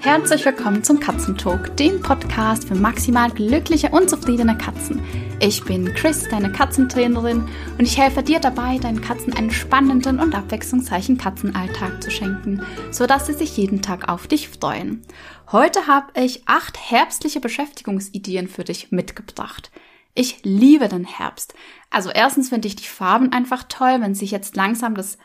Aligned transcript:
Herzlich 0.00 0.44
willkommen 0.44 0.84
zum 0.84 1.00
Katzentalk, 1.00 1.76
dem 1.78 2.02
Podcast 2.02 2.68
für 2.68 2.74
maximal 2.74 3.30
glückliche 3.30 3.88
und 3.88 4.10
zufriedene 4.10 4.56
Katzen. 4.56 5.02
Ich 5.40 5.64
bin 5.64 5.94
Chris, 5.94 6.28
deine 6.28 6.52
Katzentrainerin, 6.52 7.48
und 7.78 7.80
ich 7.80 7.98
helfe 7.98 8.22
dir 8.22 8.38
dabei, 8.38 8.76
deinen 8.76 9.00
Katzen 9.00 9.32
einen 9.32 9.50
spannenden 9.50 10.20
und 10.20 10.34
abwechslungsreichen 10.34 11.16
Katzenalltag 11.16 12.02
zu 12.02 12.10
schenken, 12.10 12.62
sodass 12.90 13.26
sie 13.26 13.32
sich 13.32 13.56
jeden 13.56 13.80
Tag 13.80 14.08
auf 14.08 14.26
dich 14.26 14.50
freuen. 14.50 15.02
Heute 15.50 15.86
habe 15.86 16.20
ich 16.20 16.42
acht 16.46 16.78
herbstliche 16.78 17.40
Beschäftigungsideen 17.40 18.46
für 18.46 18.64
dich 18.64 18.92
mitgebracht. 18.92 19.70
Ich 20.14 20.44
liebe 20.44 20.88
den 20.88 21.04
Herbst. 21.04 21.54
Also 21.90 22.10
erstens 22.10 22.50
finde 22.50 22.68
ich 22.68 22.76
die 22.76 22.84
Farben 22.86 23.32
einfach 23.32 23.64
toll, 23.68 23.96
wenn 24.00 24.14
sich 24.14 24.30
jetzt 24.30 24.54
langsam 24.54 24.94
das 24.94 25.18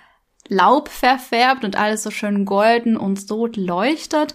Laub 0.49 0.89
verfärbt 0.89 1.63
und 1.63 1.77
alles 1.77 2.03
so 2.03 2.11
schön 2.11 2.45
golden 2.45 2.97
und 2.97 3.31
rot 3.31 3.55
leuchtet. 3.55 4.33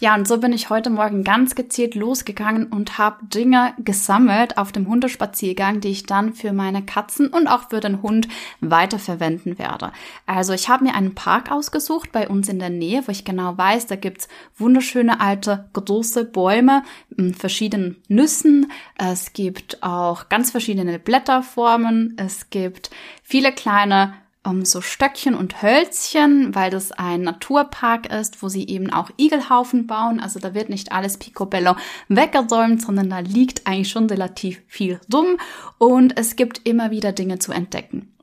Ja, 0.00 0.14
und 0.14 0.28
so 0.28 0.38
bin 0.38 0.52
ich 0.52 0.70
heute 0.70 0.90
Morgen 0.90 1.24
ganz 1.24 1.56
gezielt 1.56 1.96
losgegangen 1.96 2.66
und 2.66 2.98
habe 2.98 3.26
Dinge 3.26 3.74
gesammelt 3.78 4.56
auf 4.56 4.70
dem 4.70 4.86
Hundespaziergang, 4.86 5.80
die 5.80 5.88
ich 5.88 6.04
dann 6.04 6.34
für 6.34 6.52
meine 6.52 6.84
Katzen 6.84 7.26
und 7.26 7.48
auch 7.48 7.70
für 7.70 7.80
den 7.80 8.00
Hund 8.00 8.28
weiterverwenden 8.60 9.58
werde. 9.58 9.90
Also 10.24 10.52
ich 10.52 10.68
habe 10.68 10.84
mir 10.84 10.94
einen 10.94 11.16
Park 11.16 11.50
ausgesucht 11.50 12.12
bei 12.12 12.28
uns 12.28 12.48
in 12.48 12.60
der 12.60 12.70
Nähe, 12.70 13.02
wo 13.06 13.10
ich 13.10 13.24
genau 13.24 13.58
weiß, 13.58 13.88
da 13.88 13.96
gibt's 13.96 14.28
wunderschöne 14.56 15.20
alte 15.20 15.68
große 15.72 16.26
Bäume 16.26 16.84
mit 17.16 17.36
verschiedenen 17.36 17.96
Nüssen. 18.06 18.70
Es 18.96 19.32
gibt 19.32 19.82
auch 19.82 20.28
ganz 20.28 20.52
verschiedene 20.52 21.00
Blätterformen. 21.00 22.14
Es 22.18 22.50
gibt 22.50 22.90
viele 23.24 23.50
kleine 23.50 24.14
um, 24.48 24.64
so 24.64 24.80
Stöckchen 24.80 25.34
und 25.34 25.62
Hölzchen, 25.62 26.54
weil 26.54 26.70
das 26.70 26.92
ein 26.92 27.22
Naturpark 27.22 28.12
ist, 28.12 28.42
wo 28.42 28.48
sie 28.48 28.66
eben 28.66 28.92
auch 28.92 29.10
Igelhaufen 29.16 29.86
bauen. 29.86 30.20
Also 30.20 30.40
da 30.40 30.54
wird 30.54 30.70
nicht 30.70 30.92
alles 30.92 31.18
picobello 31.18 31.76
weggeräumt, 32.08 32.82
sondern 32.82 33.10
da 33.10 33.20
liegt 33.20 33.66
eigentlich 33.66 33.90
schon 33.90 34.06
relativ 34.06 34.62
viel 34.66 35.00
dumm 35.08 35.36
und 35.78 36.18
es 36.18 36.36
gibt 36.36 36.66
immer 36.66 36.90
wieder 36.90 37.12
Dinge 37.12 37.38
zu 37.38 37.52
entdecken. 37.52 38.14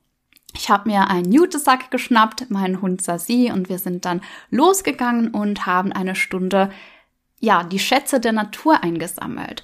Ich 0.57 0.69
habe 0.69 0.89
mir 0.89 1.09
einen 1.09 1.31
Jutesack 1.31 1.91
geschnappt, 1.91 2.49
meinen 2.49 2.81
Hund 2.81 3.01
Sasi 3.01 3.51
und 3.53 3.67
wir 3.69 3.77
sind 3.77 4.05
dann 4.05 4.21
losgegangen 4.49 5.29
und 5.31 5.65
haben 5.65 5.91
eine 5.91 6.15
Stunde 6.15 6.71
ja, 7.39 7.63
die 7.63 7.79
Schätze 7.79 8.19
der 8.19 8.31
Natur 8.31 8.83
eingesammelt. 8.83 9.63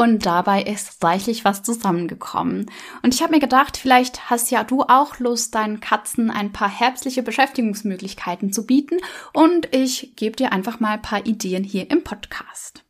Und 0.00 0.24
dabei 0.24 0.62
ist 0.62 1.04
reichlich 1.04 1.44
was 1.44 1.62
zusammengekommen. 1.62 2.70
Und 3.02 3.12
ich 3.12 3.20
habe 3.20 3.34
mir 3.34 3.38
gedacht, 3.38 3.76
vielleicht 3.76 4.30
hast 4.30 4.50
ja 4.50 4.64
du 4.64 4.80
auch 4.80 5.18
Lust, 5.18 5.54
deinen 5.54 5.80
Katzen 5.80 6.30
ein 6.30 6.52
paar 6.52 6.70
herbstliche 6.70 7.22
Beschäftigungsmöglichkeiten 7.22 8.50
zu 8.50 8.64
bieten. 8.64 8.96
Und 9.34 9.68
ich 9.74 10.16
gebe 10.16 10.36
dir 10.36 10.52
einfach 10.52 10.80
mal 10.80 10.94
ein 10.94 11.02
paar 11.02 11.26
Ideen 11.26 11.64
hier 11.64 11.90
im 11.90 12.02
Podcast. 12.02 12.82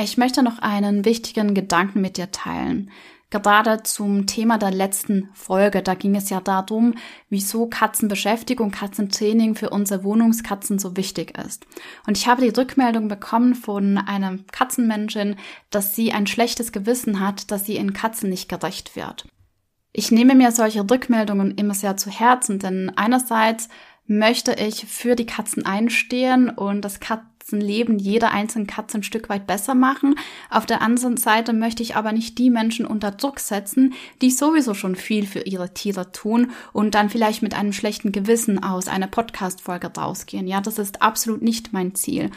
Ich 0.00 0.18
möchte 0.18 0.44
noch 0.44 0.60
einen 0.60 1.04
wichtigen 1.04 1.52
Gedanken 1.52 2.00
mit 2.00 2.16
dir 2.16 2.30
teilen 2.30 2.92
gerade 3.40 3.82
zum 3.82 4.26
Thema 4.26 4.58
der 4.58 4.70
letzten 4.70 5.28
Folge. 5.32 5.82
Da 5.82 5.94
ging 5.94 6.16
es 6.16 6.30
ja 6.30 6.40
darum, 6.40 6.94
wieso 7.28 7.66
Katzenbeschäftigung, 7.66 8.70
Katzentraining 8.70 9.54
für 9.54 9.70
unsere 9.70 10.04
Wohnungskatzen 10.04 10.78
so 10.78 10.96
wichtig 10.96 11.36
ist. 11.38 11.66
Und 12.06 12.16
ich 12.16 12.26
habe 12.26 12.42
die 12.42 12.56
Rückmeldung 12.58 13.08
bekommen 13.08 13.54
von 13.54 13.98
einer 13.98 14.38
Katzenmenschin, 14.52 15.36
dass 15.70 15.94
sie 15.94 16.12
ein 16.12 16.26
schlechtes 16.26 16.72
Gewissen 16.72 17.20
hat, 17.20 17.50
dass 17.50 17.64
sie 17.64 17.76
in 17.76 17.92
Katzen 17.92 18.30
nicht 18.30 18.48
gerecht 18.48 18.96
wird. 18.96 19.26
Ich 19.92 20.10
nehme 20.10 20.34
mir 20.34 20.52
solche 20.52 20.88
Rückmeldungen 20.88 21.52
immer 21.52 21.74
sehr 21.74 21.96
zu 21.96 22.10
Herzen, 22.10 22.58
denn 22.58 22.92
einerseits 22.96 23.68
möchte 24.06 24.52
ich 24.52 24.86
für 24.86 25.16
die 25.16 25.26
Katzen 25.26 25.64
einstehen 25.64 26.50
und 26.50 26.82
das 26.82 27.00
Katzenleben 27.46 28.00
jeder 28.00 28.32
einzelnen 28.32 28.66
Katze 28.66 28.98
ein 28.98 29.02
Stück 29.04 29.28
weit 29.28 29.46
besser 29.46 29.76
machen. 29.76 30.16
Auf 30.50 30.66
der 30.66 30.82
anderen 30.82 31.16
Seite 31.16 31.52
möchte 31.52 31.80
ich 31.80 31.94
aber 31.94 32.10
nicht 32.10 32.38
die 32.38 32.50
Menschen 32.50 32.84
unter 32.84 33.12
Druck 33.12 33.38
setzen, 33.38 33.94
die 34.20 34.32
sowieso 34.32 34.74
schon 34.74 34.96
viel 34.96 35.28
für 35.28 35.42
ihre 35.42 35.72
Tiere 35.72 36.10
tun 36.10 36.50
und 36.72 36.96
dann 36.96 37.08
vielleicht 37.08 37.42
mit 37.42 37.54
einem 37.54 37.72
schlechten 37.72 38.10
Gewissen 38.10 38.64
aus 38.64 38.88
einer 38.88 39.06
Podcast-Folge 39.06 39.92
rausgehen. 39.96 40.48
Ja, 40.48 40.60
das 40.60 40.80
ist 40.80 41.02
absolut 41.02 41.40
nicht 41.40 41.72
mein 41.72 41.94
Ziel. 41.94 42.32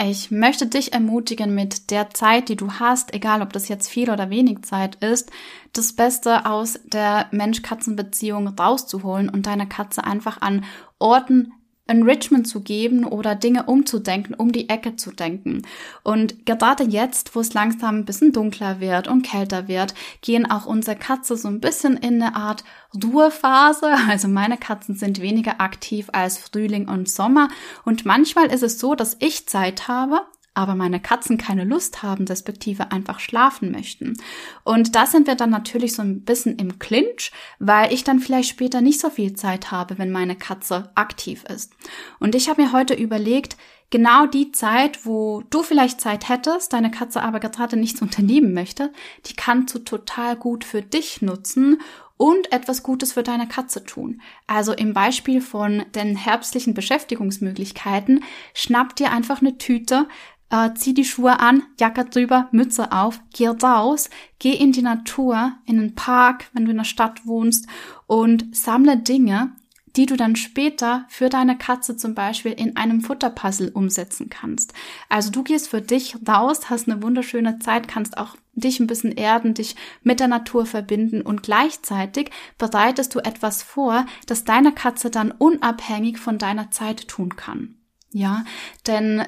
Ich 0.00 0.30
möchte 0.30 0.68
dich 0.68 0.92
ermutigen, 0.92 1.52
mit 1.52 1.90
der 1.90 2.10
Zeit, 2.10 2.48
die 2.48 2.56
du 2.56 2.74
hast, 2.74 3.12
egal 3.12 3.42
ob 3.42 3.52
das 3.52 3.66
jetzt 3.66 3.88
viel 3.88 4.08
oder 4.08 4.30
wenig 4.30 4.62
Zeit 4.62 5.02
ist, 5.02 5.32
das 5.72 5.94
Beste 5.94 6.46
aus 6.46 6.78
der 6.84 7.26
Mensch-Katzen-Beziehung 7.32 8.46
rauszuholen 8.46 9.28
und 9.28 9.46
deine 9.46 9.66
Katze 9.66 10.04
einfach 10.04 10.40
an 10.40 10.64
Orten 11.00 11.52
Enrichment 11.86 12.48
zu 12.48 12.60
geben 12.60 13.04
oder 13.04 13.34
Dinge 13.34 13.64
umzudenken, 13.64 14.34
um 14.34 14.52
die 14.52 14.70
Ecke 14.70 14.96
zu 14.96 15.10
denken. 15.10 15.62
Und 16.02 16.46
gerade 16.46 16.84
jetzt, 16.84 17.34
wo 17.34 17.40
es 17.40 17.52
langsam 17.52 17.98
ein 17.98 18.04
bisschen 18.06 18.32
dunkler 18.32 18.80
wird 18.80 19.06
und 19.06 19.22
kälter 19.22 19.68
wird, 19.68 19.94
gehen 20.22 20.50
auch 20.50 20.64
unsere 20.64 20.96
Katze 20.96 21.36
so 21.36 21.48
ein 21.48 21.60
bisschen 21.60 21.96
in 21.98 22.22
eine 22.22 22.36
Art 22.36 22.64
Ruhephase. 22.94 23.94
Also 24.14 24.28
meine 24.28 24.56
Katzen 24.56 24.94
sind 24.94 25.20
weniger 25.20 25.60
aktiv 25.60 26.08
als 26.12 26.38
Frühling 26.38 26.88
und 26.88 27.08
Sommer. 27.08 27.48
Und 27.84 28.04
manchmal 28.04 28.46
ist 28.46 28.62
es 28.62 28.78
so, 28.78 28.94
dass 28.94 29.16
ich 29.18 29.48
Zeit 29.48 29.88
habe, 29.88 30.20
aber 30.54 30.74
meine 30.76 31.00
Katzen 31.00 31.36
keine 31.36 31.64
Lust 31.64 32.02
haben, 32.02 32.24
respektive 32.26 32.92
einfach 32.92 33.18
schlafen 33.18 33.72
möchten. 33.72 34.16
Und 34.62 34.94
da 34.94 35.04
sind 35.06 35.26
wir 35.26 35.34
dann 35.34 35.50
natürlich 35.50 35.94
so 35.94 36.02
ein 36.02 36.22
bisschen 36.22 36.56
im 36.56 36.78
Clinch, 36.78 37.32
weil 37.58 37.92
ich 37.92 38.04
dann 38.04 38.20
vielleicht 38.20 38.50
später 38.50 38.80
nicht 38.80 39.00
so 39.00 39.10
viel 39.10 39.34
Zeit 39.34 39.72
habe, 39.72 39.98
wenn 39.98 40.12
meine 40.12 40.36
Katze 40.36 40.90
aktiv 40.94 41.44
ist. 41.52 41.72
Und 42.20 42.34
ich 42.34 42.48
habe 42.48 42.62
mir 42.62 42.72
heute 42.72 42.94
überlegt, 42.94 43.56
genau 43.90 44.26
die 44.26 44.52
Zeit, 44.52 45.06
wo 45.06 45.42
du 45.50 45.62
vielleicht 45.62 46.00
Zeit 46.00 46.28
hättest, 46.28 46.72
deine 46.72 46.90
Katze 46.90 47.22
aber 47.22 47.40
gerade 47.40 47.76
nichts 47.76 48.02
unternehmen 48.02 48.52
möchte, 48.52 48.92
die 49.26 49.34
kannst 49.34 49.74
du 49.74 49.78
total 49.78 50.36
gut 50.36 50.64
für 50.64 50.82
dich 50.82 51.22
nutzen 51.22 51.80
und 52.16 52.52
etwas 52.52 52.82
Gutes 52.82 53.12
für 53.12 53.22
deine 53.22 53.48
Katze 53.48 53.84
tun. 53.84 54.20
Also 54.46 54.72
im 54.72 54.94
Beispiel 54.94 55.40
von 55.40 55.84
den 55.94 56.16
herbstlichen 56.16 56.74
Beschäftigungsmöglichkeiten, 56.74 58.22
schnapp 58.52 58.96
dir 58.96 59.10
einfach 59.10 59.40
eine 59.40 59.58
Tüte, 59.58 60.08
äh, 60.50 60.72
zieh 60.74 60.94
die 60.94 61.04
Schuhe 61.04 61.40
an, 61.40 61.64
Jacke 61.80 62.04
drüber, 62.04 62.48
Mütze 62.52 62.92
auf, 62.92 63.20
geh 63.32 63.48
raus, 63.48 64.10
geh 64.38 64.52
in 64.52 64.72
die 64.72 64.82
Natur, 64.82 65.52
in 65.66 65.78
den 65.78 65.94
Park, 65.94 66.50
wenn 66.52 66.64
du 66.64 66.70
in 66.70 66.76
der 66.76 66.84
Stadt 66.84 67.26
wohnst 67.26 67.66
und 68.06 68.54
sammle 68.54 68.96
Dinge, 68.96 69.52
die 69.96 70.06
du 70.06 70.16
dann 70.16 70.36
später 70.36 71.04
für 71.08 71.28
deine 71.28 71.56
Katze 71.56 71.96
zum 71.96 72.14
Beispiel 72.14 72.52
in 72.52 72.76
einem 72.76 73.00
Futterpuzzle 73.00 73.70
umsetzen 73.70 74.28
kannst. 74.28 74.74
Also 75.08 75.30
du 75.30 75.42
gehst 75.42 75.68
für 75.68 75.80
dich 75.80 76.16
raus, 76.26 76.68
hast 76.70 76.88
eine 76.88 77.02
wunderschöne 77.02 77.58
Zeit, 77.60 77.88
kannst 77.88 78.18
auch 78.18 78.36
dich 78.54 78.80
ein 78.80 78.86
bisschen 78.86 79.12
erden, 79.12 79.54
dich 79.54 79.76
mit 80.02 80.20
der 80.20 80.28
Natur 80.28 80.66
verbinden 80.66 81.22
und 81.22 81.42
gleichzeitig 81.42 82.30
bereitest 82.58 83.14
du 83.14 83.20
etwas 83.20 83.62
vor, 83.62 84.06
das 84.26 84.44
deine 84.44 84.72
Katze 84.72 85.10
dann 85.10 85.32
unabhängig 85.32 86.18
von 86.18 86.38
deiner 86.38 86.70
Zeit 86.70 87.08
tun 87.08 87.36
kann. 87.36 87.76
Ja, 88.12 88.44
denn 88.86 89.24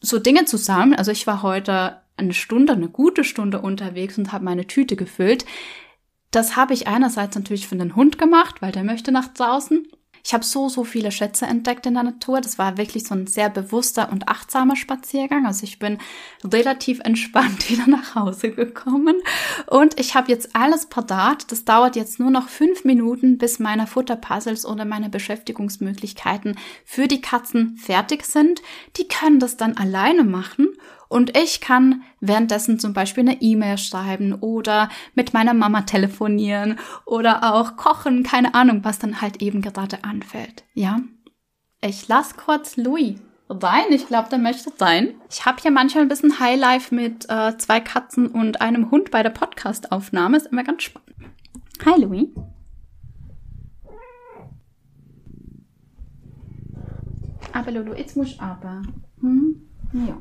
so 0.00 0.18
Dinge 0.18 0.44
zusammen. 0.44 0.94
Also 0.94 1.10
ich 1.10 1.26
war 1.26 1.42
heute 1.42 2.02
eine 2.16 2.34
Stunde, 2.34 2.72
eine 2.72 2.88
gute 2.88 3.24
Stunde 3.24 3.60
unterwegs 3.60 4.18
und 4.18 4.32
habe 4.32 4.44
meine 4.44 4.66
Tüte 4.66 4.96
gefüllt. 4.96 5.44
Das 6.30 6.56
habe 6.56 6.74
ich 6.74 6.86
einerseits 6.86 7.36
natürlich 7.36 7.68
für 7.68 7.76
den 7.76 7.96
Hund 7.96 8.18
gemacht, 8.18 8.60
weil 8.60 8.72
der 8.72 8.84
möchte 8.84 9.12
nach 9.12 9.28
draußen. 9.28 9.86
Ich 10.28 10.34
habe 10.34 10.44
so, 10.44 10.68
so 10.68 10.84
viele 10.84 11.10
Schätze 11.10 11.46
entdeckt 11.46 11.86
in 11.86 11.94
der 11.94 12.02
Natur. 12.02 12.42
Das 12.42 12.58
war 12.58 12.76
wirklich 12.76 13.04
so 13.04 13.14
ein 13.14 13.26
sehr 13.26 13.48
bewusster 13.48 14.12
und 14.12 14.28
achtsamer 14.28 14.76
Spaziergang. 14.76 15.46
Also 15.46 15.64
ich 15.64 15.78
bin 15.78 15.96
relativ 16.44 17.00
entspannt 17.00 17.70
wieder 17.70 17.86
nach 17.86 18.14
Hause 18.14 18.50
gekommen. 18.50 19.22
Und 19.68 19.98
ich 19.98 20.14
habe 20.14 20.30
jetzt 20.30 20.54
alles 20.54 20.84
parat. 20.84 21.50
Das 21.50 21.64
dauert 21.64 21.96
jetzt 21.96 22.20
nur 22.20 22.30
noch 22.30 22.50
fünf 22.50 22.84
Minuten, 22.84 23.38
bis 23.38 23.58
meine 23.58 23.86
Futterpuzzles 23.86 24.66
oder 24.66 24.84
meine 24.84 25.08
Beschäftigungsmöglichkeiten 25.08 26.58
für 26.84 27.08
die 27.08 27.22
Katzen 27.22 27.78
fertig 27.78 28.26
sind. 28.26 28.60
Die 28.98 29.08
können 29.08 29.40
das 29.40 29.56
dann 29.56 29.78
alleine 29.78 30.24
machen 30.24 30.68
und 31.08 31.38
ich 31.38 31.62
kann 31.62 32.02
währenddessen 32.20 32.78
zum 32.78 32.92
Beispiel 32.92 33.28
eine 33.28 33.40
E-Mail 33.40 33.78
schreiben 33.78 34.34
oder 34.34 34.88
mit 35.14 35.34
meiner 35.34 35.54
Mama 35.54 35.82
telefonieren 35.82 36.78
oder 37.04 37.54
auch 37.54 37.76
kochen, 37.76 38.22
keine 38.22 38.54
Ahnung, 38.54 38.84
was 38.84 38.98
dann 38.98 39.20
halt 39.20 39.42
eben 39.42 39.62
gerade 39.62 40.04
anfällt. 40.04 40.64
Ja? 40.74 41.00
Ich 41.80 42.08
lass 42.08 42.36
kurz 42.36 42.76
Louis 42.76 43.16
rein. 43.48 43.86
Ich 43.90 44.06
glaube, 44.06 44.28
der 44.28 44.38
möchte 44.38 44.72
sein. 44.76 45.14
Ich 45.30 45.46
habe 45.46 45.60
hier 45.60 45.70
manchmal 45.70 46.02
ein 46.02 46.08
bisschen 46.08 46.40
Highlife 46.40 46.94
mit 46.94 47.28
äh, 47.28 47.56
zwei 47.58 47.80
Katzen 47.80 48.26
und 48.26 48.60
einem 48.60 48.90
Hund 48.90 49.10
bei 49.10 49.22
der 49.22 49.30
Podcast-Aufnahme. 49.30 50.36
Ist 50.36 50.46
immer 50.46 50.64
ganz 50.64 50.82
spannend. 50.82 51.08
Hi, 51.84 52.00
Louis. 52.00 52.28
Aber 57.52 57.70
Lulu, 57.70 57.94
jetzt 57.94 58.16
muss 58.16 58.28
ich 58.28 58.40
aber. 58.40 58.82
Hm? 59.20 59.68
Ja. 59.92 60.18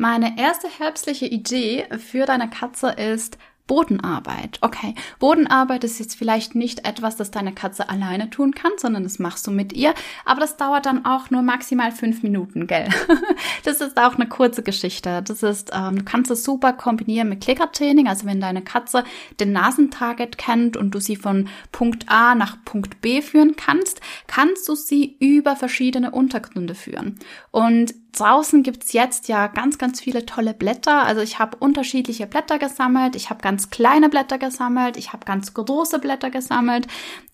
Meine 0.00 0.38
erste 0.38 0.66
herbstliche 0.66 1.26
Idee 1.26 1.84
für 1.98 2.24
deine 2.24 2.48
Katze 2.48 2.88
ist 2.88 3.36
Bodenarbeit. 3.66 4.56
Okay, 4.62 4.94
Bodenarbeit 5.18 5.84
ist 5.84 5.98
jetzt 5.98 6.16
vielleicht 6.16 6.54
nicht 6.54 6.88
etwas, 6.88 7.16
das 7.16 7.30
deine 7.30 7.52
Katze 7.52 7.90
alleine 7.90 8.30
tun 8.30 8.54
kann, 8.54 8.72
sondern 8.78 9.02
das 9.02 9.18
machst 9.18 9.46
du 9.46 9.50
mit 9.50 9.74
ihr. 9.74 9.92
Aber 10.24 10.40
das 10.40 10.56
dauert 10.56 10.86
dann 10.86 11.04
auch 11.04 11.28
nur 11.28 11.42
maximal 11.42 11.92
fünf 11.92 12.22
Minuten, 12.22 12.66
gell? 12.66 12.88
das 13.64 13.82
ist 13.82 13.98
auch 14.00 14.14
eine 14.14 14.26
kurze 14.26 14.62
Geschichte. 14.62 15.22
Das 15.22 15.42
ist, 15.42 15.70
ähm, 15.74 15.98
du 15.98 16.04
kannst 16.04 16.30
es 16.30 16.44
super 16.44 16.72
kombinieren 16.72 17.28
mit 17.28 17.42
Klickertraining. 17.42 18.08
Also 18.08 18.24
wenn 18.24 18.40
deine 18.40 18.62
Katze 18.62 19.04
den 19.38 19.52
Nasentarget 19.52 20.38
kennt 20.38 20.78
und 20.78 20.94
du 20.94 20.98
sie 20.98 21.16
von 21.16 21.50
Punkt 21.72 22.06
A 22.08 22.34
nach 22.34 22.56
Punkt 22.64 23.02
B 23.02 23.20
führen 23.20 23.54
kannst, 23.54 24.00
kannst 24.26 24.66
du 24.66 24.74
sie 24.74 25.16
über 25.20 25.56
verschiedene 25.56 26.10
Untergründe 26.10 26.74
führen. 26.74 27.18
Und 27.50 27.94
draußen 28.12 28.62
gibt's 28.62 28.92
jetzt 28.92 29.28
ja 29.28 29.46
ganz, 29.46 29.78
ganz 29.78 30.00
viele 30.00 30.26
tolle 30.26 30.54
Blätter. 30.54 31.02
Also 31.04 31.20
ich 31.20 31.38
habe 31.38 31.56
unterschiedliche 31.58 32.26
Blätter 32.26 32.58
gesammelt. 32.58 33.16
Ich 33.16 33.30
habe 33.30 33.40
ganz 33.40 33.70
kleine 33.70 34.08
Blätter 34.08 34.38
gesammelt. 34.38 34.96
Ich 34.96 35.12
habe 35.12 35.24
ganz 35.24 35.54
große 35.54 35.98
Blätter 35.98 36.30
gesammelt. 36.30 36.86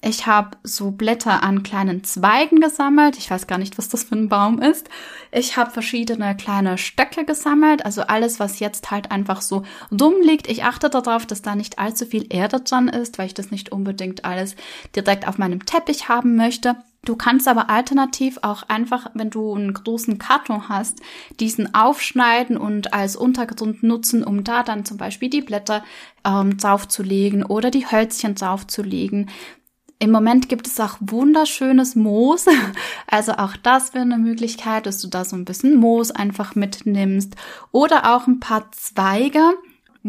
Ich 0.03 0.27
habe 0.27 0.57
so 0.63 0.91
Blätter 0.91 1.43
an 1.43 1.63
kleinen 1.63 2.05
Zweigen 2.05 2.61
gesammelt. 2.61 3.19
Ich 3.19 3.31
weiß 3.31 3.47
gar 3.47 3.59
nicht, 3.59 3.79
was 3.79 3.89
das 3.89 4.05
für 4.05 4.15
ein 4.15 4.29
Baum 4.29 4.61
ist. 4.61 4.89
Ich 5.33 5.57
habe 5.57 5.71
verschiedene 5.71 6.37
kleine 6.37 6.79
Stöcke 6.79 7.25
gesammelt. 7.25 7.85
Also 7.85 8.03
alles, 8.03 8.41
was 8.41 8.61
jetzt 8.61 8.91
halt 8.91 9.11
einfach 9.11 9.43
so 9.43 9.65
dumm 9.91 10.15
liegt. 10.23 10.49
Ich 10.49 10.65
achte 10.65 10.91
darauf, 10.91 11.27
dass 11.27 11.43
da 11.43 11.55
nicht 11.55 11.79
allzu 11.79 12.07
viel 12.07 12.27
Erde 12.29 12.61
dran 12.61 12.89
ist, 12.89 13.19
weil 13.19 13.27
ich 13.27 13.35
das 13.35 13.51
nicht 13.51 13.73
unbedingt 13.73 14.25
alles 14.25 14.57
direkt 14.95 15.27
auf 15.27 15.39
meinem 15.39 15.65
Teppich 15.67 16.09
haben 16.09 16.37
möchte. 16.37 16.77
Du 17.07 17.15
kannst 17.15 17.47
aber 17.47 17.71
alternativ 17.71 18.39
auch 18.43 18.65
einfach, 18.65 19.11
wenn 19.15 19.31
du 19.31 19.55
einen 19.55 19.73
großen 19.73 20.19
Karton 20.19 20.69
hast, 20.69 21.01
diesen 21.39 21.73
aufschneiden 21.73 22.57
und 22.57 22.93
als 22.93 23.15
Untergrund 23.15 23.85
nutzen, 23.85 24.25
um 24.25 24.43
da 24.43 24.65
dann 24.65 24.85
zum 24.85 24.97
Beispiel 24.97 25.31
die 25.31 25.41
Blätter 25.41 25.85
ähm, 26.25 26.57
draufzulegen 26.59 27.45
oder 27.45 27.71
die 27.71 27.87
Hölzchen 27.87 28.35
draufzulegen. 28.35 29.31
Im 30.01 30.11
Moment 30.11 30.49
gibt 30.49 30.67
es 30.67 30.81
auch 30.81 30.97
wunderschönes 31.01 31.95
Moos. 31.95 32.47
Also 33.09 33.33
auch 33.35 33.57
das 33.57 33.95
wäre 33.95 34.03
eine 34.03 34.19
Möglichkeit, 34.19 34.85
dass 34.85 35.01
du 35.01 35.07
da 35.07 35.25
so 35.25 35.37
ein 35.37 35.45
bisschen 35.45 35.77
Moos 35.77 36.11
einfach 36.11 36.57
mitnimmst. 36.57 37.37
Oder 37.71 38.17
auch 38.17 38.27
ein 38.27 38.41
paar 38.41 38.71
Zweige 38.73 39.53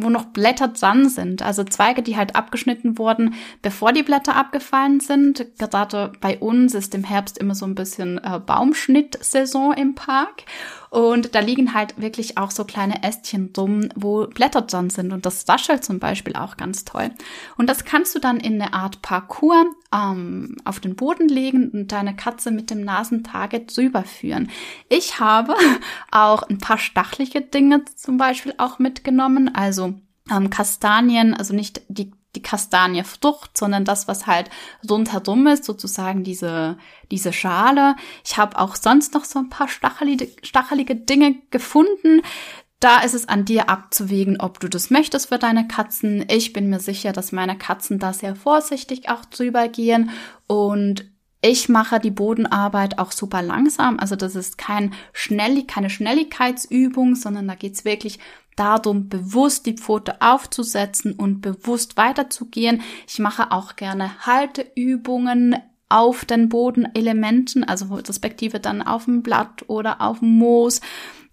wo 0.03 0.09
noch 0.09 0.25
Blätter 0.25 0.69
dran 0.69 1.09
sind. 1.09 1.41
Also 1.41 1.63
Zweige, 1.63 2.03
die 2.03 2.17
halt 2.17 2.35
abgeschnitten 2.35 2.97
wurden, 2.97 3.33
bevor 3.61 3.93
die 3.93 4.03
Blätter 4.03 4.35
abgefallen 4.35 4.99
sind. 4.99 5.45
Gerade 5.57 6.11
bei 6.21 6.37
uns 6.37 6.73
ist 6.75 6.93
im 6.95 7.03
Herbst 7.03 7.37
immer 7.37 7.55
so 7.55 7.65
ein 7.65 7.75
bisschen 7.75 8.17
äh, 8.19 8.39
Baumschnittsaison 8.39 9.73
im 9.73 9.95
Park. 9.95 10.43
Und 10.89 11.35
da 11.35 11.39
liegen 11.39 11.73
halt 11.73 11.99
wirklich 11.99 12.37
auch 12.37 12.51
so 12.51 12.63
kleine 12.63 13.03
Ästchen 13.03 13.53
drum, 13.53 13.89
wo 13.95 14.27
Blätter 14.27 14.61
dran 14.61 14.89
sind. 14.89 15.11
Und 15.11 15.25
das 15.25 15.47
raschelt 15.47 15.83
zum 15.83 15.99
Beispiel 15.99 16.35
auch 16.35 16.57
ganz 16.57 16.85
toll. 16.85 17.09
Und 17.57 17.67
das 17.67 17.85
kannst 17.85 18.15
du 18.15 18.19
dann 18.19 18.39
in 18.39 18.61
eine 18.61 18.73
Art 18.73 19.01
Parcours 19.01 19.67
ähm, 19.93 20.55
auf 20.65 20.79
den 20.79 20.95
Boden 20.95 21.27
legen 21.27 21.69
und 21.69 21.91
deine 21.91 22.15
Katze 22.15 22.51
mit 22.51 22.69
dem 22.69 22.83
Nasentarget 22.83 23.75
drüber 23.75 24.03
führen. 24.03 24.49
Ich 24.89 25.19
habe 25.19 25.55
auch 26.11 26.43
ein 26.43 26.57
paar 26.57 26.77
stachelige 26.77 27.41
Dinge 27.41 27.83
zum 27.95 28.17
Beispiel 28.17 28.53
auch 28.57 28.79
mitgenommen. 28.79 29.53
Also 29.53 29.95
ähm, 30.31 30.49
Kastanien, 30.49 31.33
also 31.33 31.53
nicht 31.53 31.81
die 31.87 32.11
die 32.37 32.41
Kastaniefrucht, 32.43 33.57
sondern 33.57 33.83
das, 33.83 34.07
was 34.07 34.27
halt 34.27 34.49
rundherum 34.87 35.47
ist, 35.47 35.65
sozusagen 35.65 36.23
diese, 36.23 36.77
diese 37.09 37.33
Schale. 37.33 37.95
Ich 38.23 38.37
habe 38.37 38.59
auch 38.59 38.75
sonst 38.75 39.15
noch 39.15 39.25
so 39.25 39.39
ein 39.39 39.49
paar 39.49 39.67
stachelige, 39.67 40.29
stachelige 40.43 40.95
Dinge 40.95 41.35
gefunden. 41.49 42.21
Da 42.79 42.99
ist 42.99 43.15
es 43.15 43.27
an 43.27 43.43
dir 43.43 43.69
abzuwägen, 43.69 44.39
ob 44.39 44.59
du 44.59 44.67
das 44.67 44.91
möchtest 44.91 45.29
für 45.29 45.39
deine 45.39 45.67
Katzen. 45.67 46.25
Ich 46.29 46.53
bin 46.53 46.69
mir 46.69 46.79
sicher, 46.79 47.11
dass 47.11 47.31
meine 47.31 47.57
Katzen 47.57 47.97
da 47.97 48.13
sehr 48.13 48.35
vorsichtig 48.35 49.09
auch 49.09 49.25
drüber 49.25 49.67
gehen 49.67 50.11
und 50.45 51.05
ich 51.41 51.69
mache 51.69 51.99
die 51.99 52.11
Bodenarbeit 52.11 52.99
auch 52.99 53.11
super 53.11 53.41
langsam. 53.41 53.99
Also 53.99 54.15
das 54.15 54.35
ist 54.35 54.57
kein 54.57 54.93
Schnelli 55.13 55.65
keine 55.65 55.89
Schnelligkeitsübung, 55.89 57.15
sondern 57.15 57.47
da 57.47 57.55
geht's 57.55 57.85
wirklich 57.85 58.19
darum, 58.55 59.07
bewusst 59.07 59.65
die 59.65 59.77
Pfote 59.77 60.21
aufzusetzen 60.21 61.13
und 61.13 61.41
bewusst 61.41 61.95
weiterzugehen. 61.95 62.81
Ich 63.07 63.19
mache 63.19 63.51
auch 63.51 63.75
gerne 63.75 64.25
Halteübungen 64.25 65.55
auf 65.89 66.25
den 66.25 66.49
Bodenelementen, 66.49 67.63
also 67.63 67.93
respektive 67.93 68.59
dann 68.59 68.81
auf 68.81 69.05
dem 69.05 69.23
Blatt 69.23 69.63
oder 69.67 70.01
auf 70.01 70.19
dem 70.19 70.29
Moos. 70.29 70.81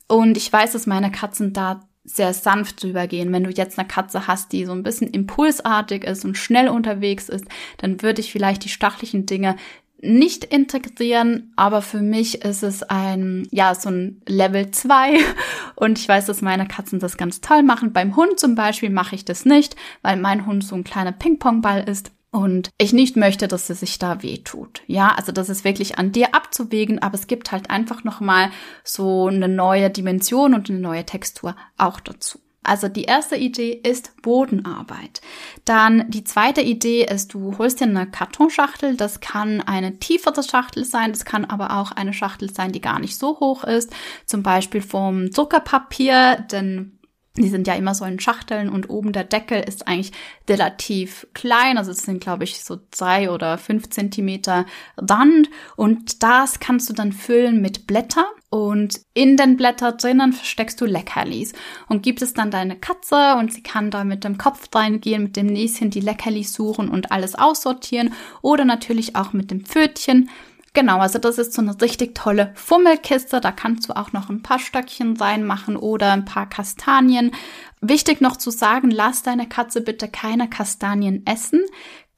Und 0.06 0.36
ich 0.36 0.52
weiß, 0.52 0.72
dass 0.72 0.86
meine 0.86 1.10
Katzen 1.10 1.52
da 1.52 1.80
sehr 2.04 2.34
sanft 2.34 2.82
drüber 2.82 3.06
gehen. 3.06 3.32
Wenn 3.32 3.44
du 3.44 3.50
jetzt 3.50 3.78
eine 3.78 3.88
Katze 3.88 4.26
hast, 4.26 4.52
die 4.52 4.66
so 4.66 4.72
ein 4.72 4.82
bisschen 4.82 5.08
impulsartig 5.08 6.04
ist 6.04 6.26
und 6.26 6.36
schnell 6.36 6.68
unterwegs 6.68 7.30
ist, 7.30 7.46
dann 7.78 8.02
würde 8.02 8.20
ich 8.20 8.30
vielleicht 8.30 8.64
die 8.64 8.68
stachlichen 8.68 9.24
Dinge 9.24 9.56
nicht 10.04 10.44
integrieren, 10.44 11.52
aber 11.56 11.82
für 11.82 12.00
mich 12.00 12.44
ist 12.44 12.62
es 12.62 12.82
ein, 12.82 13.48
ja, 13.50 13.74
so 13.74 13.88
ein 13.90 14.22
Level 14.26 14.70
2 14.70 15.18
und 15.76 15.98
ich 15.98 16.08
weiß, 16.08 16.26
dass 16.26 16.42
meine 16.42 16.66
Katzen 16.68 17.00
das 17.00 17.16
ganz 17.16 17.40
toll 17.40 17.62
machen. 17.62 17.92
Beim 17.92 18.16
Hund 18.16 18.38
zum 18.38 18.54
Beispiel 18.54 18.90
mache 18.90 19.14
ich 19.14 19.24
das 19.24 19.44
nicht, 19.44 19.76
weil 20.02 20.16
mein 20.16 20.46
Hund 20.46 20.64
so 20.64 20.76
ein 20.76 20.84
kleiner 20.84 21.12
Ping-Pong-Ball 21.12 21.88
ist 21.88 22.12
und 22.34 22.70
ich 22.78 22.92
nicht 22.92 23.16
möchte, 23.16 23.46
dass 23.46 23.68
sie 23.68 23.74
sich 23.74 24.00
da 24.00 24.22
wehtut. 24.22 24.82
Ja, 24.88 25.14
also 25.16 25.30
das 25.30 25.48
ist 25.48 25.62
wirklich 25.62 25.98
an 25.98 26.10
dir 26.10 26.34
abzuwägen, 26.34 27.00
aber 27.00 27.14
es 27.14 27.28
gibt 27.28 27.52
halt 27.52 27.70
einfach 27.70 28.02
nochmal 28.02 28.50
so 28.82 29.28
eine 29.28 29.48
neue 29.48 29.88
Dimension 29.88 30.52
und 30.52 30.68
eine 30.68 30.80
neue 30.80 31.06
Textur 31.06 31.54
auch 31.78 32.00
dazu. 32.00 32.40
Also 32.64 32.88
die 32.88 33.04
erste 33.04 33.36
Idee 33.36 33.80
ist 33.82 34.20
Bodenarbeit. 34.22 35.20
Dann 35.64 36.10
die 36.10 36.24
zweite 36.24 36.62
Idee 36.62 37.04
ist, 37.04 37.34
du 37.34 37.58
holst 37.58 37.80
dir 37.80 37.84
eine 37.84 38.06
Kartonschachtel. 38.10 38.96
Das 38.96 39.20
kann 39.20 39.60
eine 39.60 39.98
tiefere 39.98 40.42
Schachtel 40.42 40.84
sein, 40.84 41.12
das 41.12 41.24
kann 41.24 41.44
aber 41.44 41.76
auch 41.78 41.92
eine 41.92 42.12
Schachtel 42.12 42.52
sein, 42.52 42.72
die 42.72 42.80
gar 42.80 42.98
nicht 42.98 43.16
so 43.16 43.38
hoch 43.40 43.64
ist. 43.64 43.94
Zum 44.26 44.42
Beispiel 44.42 44.80
vom 44.82 45.30
Zuckerpapier, 45.30 46.44
denn 46.50 46.98
die 47.36 47.48
sind 47.48 47.66
ja 47.66 47.74
immer 47.74 47.94
so 47.94 48.04
in 48.04 48.20
Schachteln 48.20 48.68
und 48.68 48.88
oben 48.90 49.12
der 49.12 49.24
Deckel 49.24 49.60
ist 49.60 49.88
eigentlich 49.88 50.12
relativ 50.48 51.26
klein. 51.34 51.78
Also 51.78 51.90
es 51.90 51.98
sind, 51.98 52.20
glaube 52.20 52.44
ich, 52.44 52.62
so 52.62 52.78
zwei 52.92 53.30
oder 53.30 53.58
fünf 53.58 53.90
Zentimeter 53.90 54.66
Rand. 54.96 55.50
Und 55.74 56.22
das 56.22 56.60
kannst 56.60 56.88
du 56.88 56.92
dann 56.92 57.12
füllen 57.12 57.60
mit 57.60 57.88
Blätter. 57.88 58.24
Und 58.54 59.00
in 59.14 59.36
den 59.36 59.56
Blättern 59.56 59.96
drinnen 59.98 60.32
versteckst 60.32 60.80
du 60.80 60.84
Leckerlis 60.84 61.54
und 61.88 62.04
gibst 62.04 62.22
es 62.22 62.34
dann 62.34 62.52
deine 62.52 62.76
Katze 62.76 63.34
und 63.34 63.52
sie 63.52 63.64
kann 63.64 63.90
da 63.90 64.04
mit 64.04 64.22
dem 64.22 64.38
Kopf 64.38 64.68
reingehen, 64.72 65.24
mit 65.24 65.34
dem 65.34 65.46
Näschen 65.46 65.90
die 65.90 65.98
Leckerlis 65.98 66.52
suchen 66.52 66.88
und 66.88 67.10
alles 67.10 67.34
aussortieren 67.34 68.12
oder 68.42 68.64
natürlich 68.64 69.16
auch 69.16 69.32
mit 69.32 69.50
dem 69.50 69.64
Pfötchen. 69.64 70.30
Genau, 70.72 71.00
also 71.00 71.18
das 71.18 71.38
ist 71.38 71.52
so 71.52 71.62
eine 71.62 71.80
richtig 71.80 72.14
tolle 72.14 72.52
Fummelkiste. 72.54 73.40
Da 73.40 73.50
kannst 73.50 73.88
du 73.88 73.96
auch 73.96 74.12
noch 74.12 74.30
ein 74.30 74.42
paar 74.42 74.60
Stöckchen 74.60 75.16
reinmachen 75.16 75.76
oder 75.76 76.12
ein 76.12 76.24
paar 76.24 76.48
Kastanien. 76.48 77.32
Wichtig 77.80 78.20
noch 78.20 78.36
zu 78.36 78.52
sagen, 78.52 78.92
lass 78.92 79.24
deine 79.24 79.48
Katze 79.48 79.80
bitte 79.80 80.06
keine 80.06 80.48
Kastanien 80.48 81.26
essen. 81.26 81.64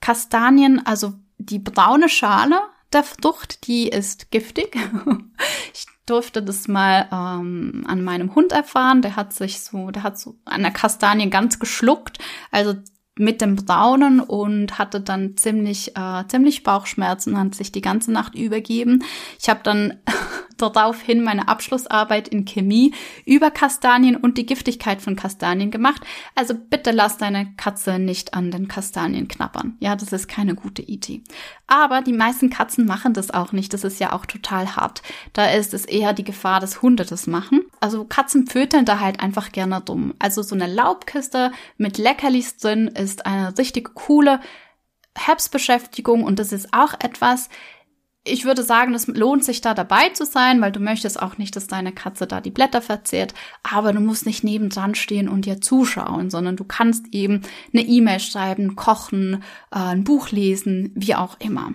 Kastanien, 0.03 0.85
also 0.85 1.15
die 1.39 1.61
braune 1.61 2.11
Schale 2.11 2.61
der 2.93 3.05
Frucht, 3.05 3.67
die 3.67 3.89
ist 3.89 4.31
giftig. 4.31 4.77
ich 5.73 5.87
durfte 6.07 6.43
das 6.43 6.69
mal 6.69 7.09
ähm, 7.13 7.85
an 7.87 8.03
meinem 8.03 8.35
Hund 8.35 8.53
erfahren. 8.53 9.03
Der 9.03 9.17
hat 9.17 9.33
sich 9.33 9.61
so, 9.61 9.91
der 9.91 10.05
hat 10.05 10.19
so 10.19 10.39
eine 10.45 10.73
Kastanie 10.73 11.29
ganz 11.29 11.59
geschluckt. 11.59 12.19
Also 12.51 12.75
mit 13.19 13.41
dem 13.41 13.57
Braunen 13.57 14.21
und 14.21 14.79
hatte 14.79 15.01
dann 15.01 15.37
ziemlich, 15.37 15.97
äh, 15.97 16.25
ziemlich 16.29 16.63
Bauchschmerzen, 16.63 17.39
hat 17.39 17.55
sich 17.55 17.73
die 17.73 17.81
ganze 17.81 18.13
Nacht 18.13 18.35
übergeben. 18.35 19.03
Ich 19.41 19.49
habe 19.49 19.61
dann 19.63 19.99
daraufhin 20.57 21.23
meine 21.23 21.49
Abschlussarbeit 21.49 22.29
in 22.29 22.45
Chemie 22.45 22.95
über 23.25 23.51
Kastanien 23.51 24.17
und 24.17 24.39
die 24.39 24.47
Giftigkeit 24.47 25.01
von 25.01 25.17
Kastanien 25.17 25.71
gemacht. 25.71 26.03
Also 26.35 26.55
bitte 26.55 26.91
lass 26.91 27.19
deine 27.19 27.55
Katze 27.57 27.99
nicht 27.99 28.35
an 28.35 28.51
den 28.51 28.69
Kastanien 28.69 29.29
knabbern. 29.29 29.77
Ja, 29.81 29.97
das 29.97 30.13
ist 30.13 30.29
keine 30.29 30.55
gute 30.55 30.83
Idee. 30.83 31.23
Aber 31.67 32.03
die 32.03 32.13
meisten 32.13 32.51
Katzen 32.51 32.87
machen 32.87 33.13
das 33.13 33.31
auch 33.31 33.53
nicht. 33.53 33.73
Das 33.73 33.85
ist 33.85 34.01
ja 34.01 34.13
auch 34.13 34.27
total 34.27 34.77
hart. 34.77 35.03
Da 35.33 35.51
ist 35.51 35.75
es 35.75 35.85
eher 35.85 36.13
die 36.13 36.25
Gefahr, 36.25 36.61
dass 36.61 36.83
Hunde 36.83 37.05
das 37.05 37.27
machen. 37.27 37.63
Also 37.81 38.05
Katzen 38.05 38.45
pöteln 38.45 38.85
da 38.85 39.01
halt 39.01 39.21
einfach 39.21 39.53
gerne 39.53 39.81
dumm. 39.81 40.15
Also 40.19 40.43
so 40.43 40.55
eine 40.55 40.67
Laubkiste 40.67 41.53
mit 41.77 41.99
Leckerlis 41.99 42.57
drin 42.57 42.89
ist 42.89 43.27
eine 43.27 43.57
richtig 43.59 43.95
coole 43.95 44.41
Herbstbeschäftigung 45.17 46.25
und 46.25 46.39
das 46.39 46.53
ist 46.53 46.73
auch 46.73 46.95
etwas, 47.01 47.49
ich 48.27 48.45
würde 48.45 48.63
sagen, 48.63 48.95
es 48.95 49.07
lohnt 49.07 49.45
sich 49.45 49.61
da 49.61 49.75
dabei 49.75 50.11
zu 50.11 50.25
sein, 50.25 50.61
weil 50.61 50.73
du 50.73 50.81
möchtest 50.81 51.21
auch 51.21 51.39
nicht, 51.39 51.57
dass 51.57 51.67
deine 51.67 51.93
Katze 51.93 52.27
da 52.27 52.41
die 52.41 52.51
Blätter 52.51 52.83
verzehrt, 52.83 53.35
aber 53.63 53.93
du 53.93 54.01
musst 54.01 54.27
nicht 54.27 54.45
nebendran 54.45 54.95
stehen 54.95 55.29
und 55.29 55.47
dir 55.47 55.61
zuschauen, 55.61 56.31
sondern 56.31 56.57
du 56.57 56.65
kannst 56.65 57.07
eben 57.13 57.43
eine 57.73 57.83
E-Mail 57.83 58.21
schreiben, 58.21 58.77
kochen, 58.77 59.45
äh, 59.71 59.79
ein 59.79 60.05
Buch 60.05 60.31
lesen, 60.31 60.93
wie 60.95 61.15
auch 61.15 61.37
immer. 61.39 61.73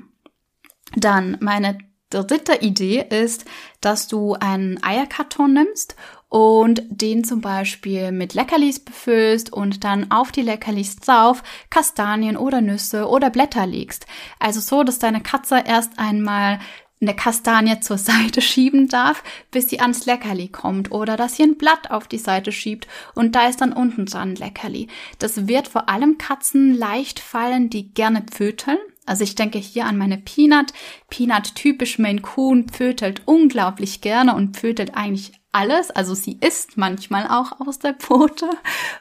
Dann 0.96 1.38
meine 1.40 1.78
dritte 2.10 2.56
Idee 2.56 3.06
ist, 3.10 3.46
dass 3.80 4.08
du 4.08 4.34
einen 4.34 4.84
Eierkarton 4.84 5.54
nimmst 5.54 5.96
und 6.32 6.82
den 6.88 7.26
zum 7.26 7.42
Beispiel 7.42 8.14
mit 8.14 8.34
Leckerlis 8.34 8.80
befüllst 8.80 9.52
und 9.52 9.84
dann 9.84 10.12
auf 10.12 10.32
die 10.32 10.42
Leckerlis 10.42 10.96
drauf 10.96 11.44
Kastanien 11.70 12.38
oder 12.38 12.62
Nüsse 12.62 13.10
oder 13.10 13.30
Blätter 13.30 13.68
legst. 13.68 14.06
Also 14.40 14.62
so, 14.62 14.84
dass 14.84 14.98
deine 14.98 15.20
Katze 15.20 15.62
erst 15.68 16.00
einmal 16.00 16.60
eine 17.02 17.14
Kastanie 17.18 17.82
zur 17.82 17.98
Seite 17.98 18.40
schieben 18.40 18.88
darf, 18.88 19.26
bis 19.52 19.70
sie 19.70 19.82
ans 19.82 20.06
Leckerli 20.06 20.48
kommt 20.48 20.94
oder 20.94 21.18
dass 21.18 21.36
sie 21.36 21.44
ein 21.44 21.58
Blatt 21.58 21.92
auf 21.92 22.08
die 22.08 22.18
Seite 22.18 22.54
schiebt 22.54 22.88
und 23.14 23.36
da 23.36 23.50
ist 23.50 23.60
dann 23.60 23.74
unten 23.74 24.06
dran 24.06 24.36
Leckerli. 24.36 24.88
Das 25.20 25.50
wird 25.50 25.68
vor 25.68 25.90
allem 25.90 26.18
Katzen 26.18 26.74
leicht 26.74 27.20
fallen, 27.20 27.70
die 27.70 27.94
gerne 27.94 28.22
pföteln. 28.22 28.78
Also 29.06 29.26
ich 29.26 29.36
denke 29.36 29.60
hier 29.60 29.86
an 29.86 29.98
meine 29.98 30.18
Peanut. 30.18 30.72
Peanut 31.10 31.56
typisch 31.56 32.00
Maine 32.00 32.22
Coon 32.22 32.70
pfötelt 32.70 33.24
unglaublich 33.26 34.00
gerne 34.00 34.34
und 34.34 34.56
pfötelt 34.56 34.96
eigentlich 34.96 35.41
alles. 35.52 35.92
Also 35.92 36.14
sie 36.14 36.38
isst 36.42 36.78
manchmal 36.78 37.28
auch 37.28 37.60
aus 37.60 37.80
der 37.80 37.94
Pfote. 37.94 38.50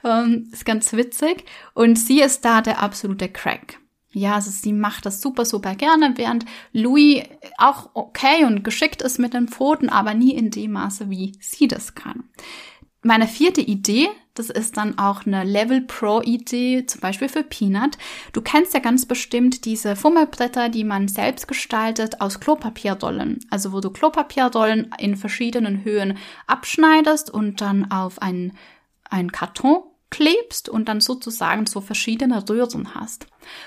Ähm, 0.05 0.49
ist 0.53 0.65
ganz 0.65 0.93
witzig. 0.93 1.45
Und 1.75 1.97
sie 1.97 2.21
ist 2.21 2.45
da 2.45 2.63
der 2.63 2.83
absolute 2.83 3.29
Crack. 3.29 3.79
Ja, 4.13 4.35
also 4.35 4.51
sie 4.51 4.73
macht 4.73 5.07
das 5.07 5.21
super, 5.21 5.45
super 5.45 5.77
gerne, 5.77 6.15
während 6.17 6.45
Louis 6.73 7.23
auch 7.59 7.91
okay 7.95 8.45
und 8.45 8.65
geschickt 8.65 9.03
ist 9.03 9.21
mit 9.21 9.35
den 9.35 9.47
Pfoten, 9.47 9.89
aber 9.89 10.15
nie 10.15 10.35
in 10.35 10.51
dem 10.51 10.73
Maße, 10.73 11.11
wie 11.11 11.33
sie 11.41 11.69
das 11.69 11.95
kann. 11.95 12.25
Meine 13.03 13.27
vierte 13.27 13.63
Idee, 13.63 14.09
das 14.35 14.51
ist 14.51 14.77
dann 14.77 14.99
auch 14.99 15.25
eine 15.25 15.43
Level 15.43 15.81
Pro 15.81 16.21
Idee, 16.21 16.85
zum 16.85 17.01
Beispiel 17.01 17.31
für 17.31 17.43
Peanut. 17.43 17.97
Du 18.35 18.43
kennst 18.43 18.75
ja 18.75 18.81
ganz 18.81 19.07
bestimmt 19.07 19.65
diese 19.65 19.97
Fummelblätter, 19.97 20.69
die 20.69 20.85
man 20.85 21.09
selbst 21.09 21.49
gestaltet 21.49 22.21
aus 22.21 22.41
Klopapierdollen. 22.41 23.41
Also 23.49 23.73
wo 23.73 23.81
du 23.81 23.91
Klopapierdollen 23.91 24.91
in 24.99 25.17
verschiedenen 25.17 25.83
Höhen 25.83 26.19
abschneidest 26.47 27.31
und 27.31 27.63
dann 27.63 27.91
auf 27.91 28.21
einen, 28.21 28.53
einen 29.09 29.33
Karton 29.33 29.83
klebst 30.11 30.69
und 30.69 30.89
dann 30.89 31.01
sozusagen 31.01 31.67
so 31.67 31.81
verschiedene 31.81 32.49
Röhren 32.49 32.95
hast. 32.95 33.27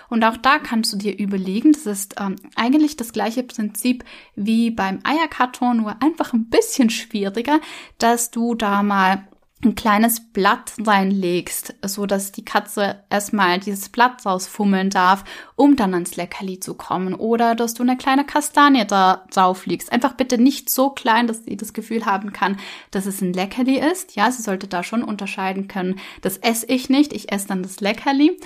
Und 0.10 0.24
auch 0.24 0.38
da 0.38 0.60
kannst 0.60 0.94
du 0.94 0.98
dir 0.98 1.18
überlegen, 1.18 1.72
das 1.72 1.86
ist 1.86 2.16
ähm, 2.20 2.36
eigentlich 2.56 2.98
das 2.98 3.14
gleiche 3.14 3.44
Prinzip 3.44 4.04
wie 4.36 4.70
beim 4.70 5.00
Eierkarton, 5.04 5.78
nur 5.78 6.02
einfach 6.02 6.34
ein 6.34 6.50
bisschen 6.50 6.90
schwieriger, 6.90 7.60
dass 7.98 8.30
du 8.30 8.56
da 8.56 8.84
mal 8.84 9.28
ein 9.66 9.76
kleines 9.76 10.20
Blatt 10.20 10.74
reinlegst, 10.84 11.76
so 11.86 12.06
dass 12.06 12.32
die 12.32 12.46
Katze 12.46 13.04
erstmal 13.10 13.60
dieses 13.60 13.90
Blatt 13.90 14.26
rausfummeln 14.26 14.90
darf, 14.90 15.24
um 15.56 15.76
dann 15.76 15.94
ans 15.94 16.16
Leckerli 16.16 16.60
zu 16.60 16.74
kommen. 16.74 17.14
Oder 17.14 17.56
dass 17.56 17.74
du 17.74 17.84
eine 17.84 17.98
kleine 17.98 18.26
Kastanie 18.26 18.86
da 18.86 19.26
drauf 19.32 19.66
legst. 19.66 19.92
Einfach 19.92 20.14
bitte 20.14 20.38
nicht 20.38 20.70
so 20.70 20.90
klein, 20.90 21.28
dass 21.28 21.44
sie 21.44 21.58
das 21.58 21.74
Gefühl 21.74 22.06
haben 22.06 22.34
kann, 22.34 22.58
dass 22.92 23.06
es 23.06 23.22
ein 23.22 23.34
Leckerli 23.34 23.80
ist. 23.80 24.16
Ja, 24.16 24.32
sie 24.32 24.42
sollte 24.42 24.68
da 24.68 24.84
schon 24.84 25.04
unterscheiden 25.04 25.68
können. 25.68 26.00
Das 26.22 26.38
esse 26.38 26.66
ich 26.68 26.90
nicht, 26.90 27.14
ich 27.14 27.32
esse 27.32 27.48
dann 27.48 27.64
das 27.64 27.80
Leckerli. 27.80 28.40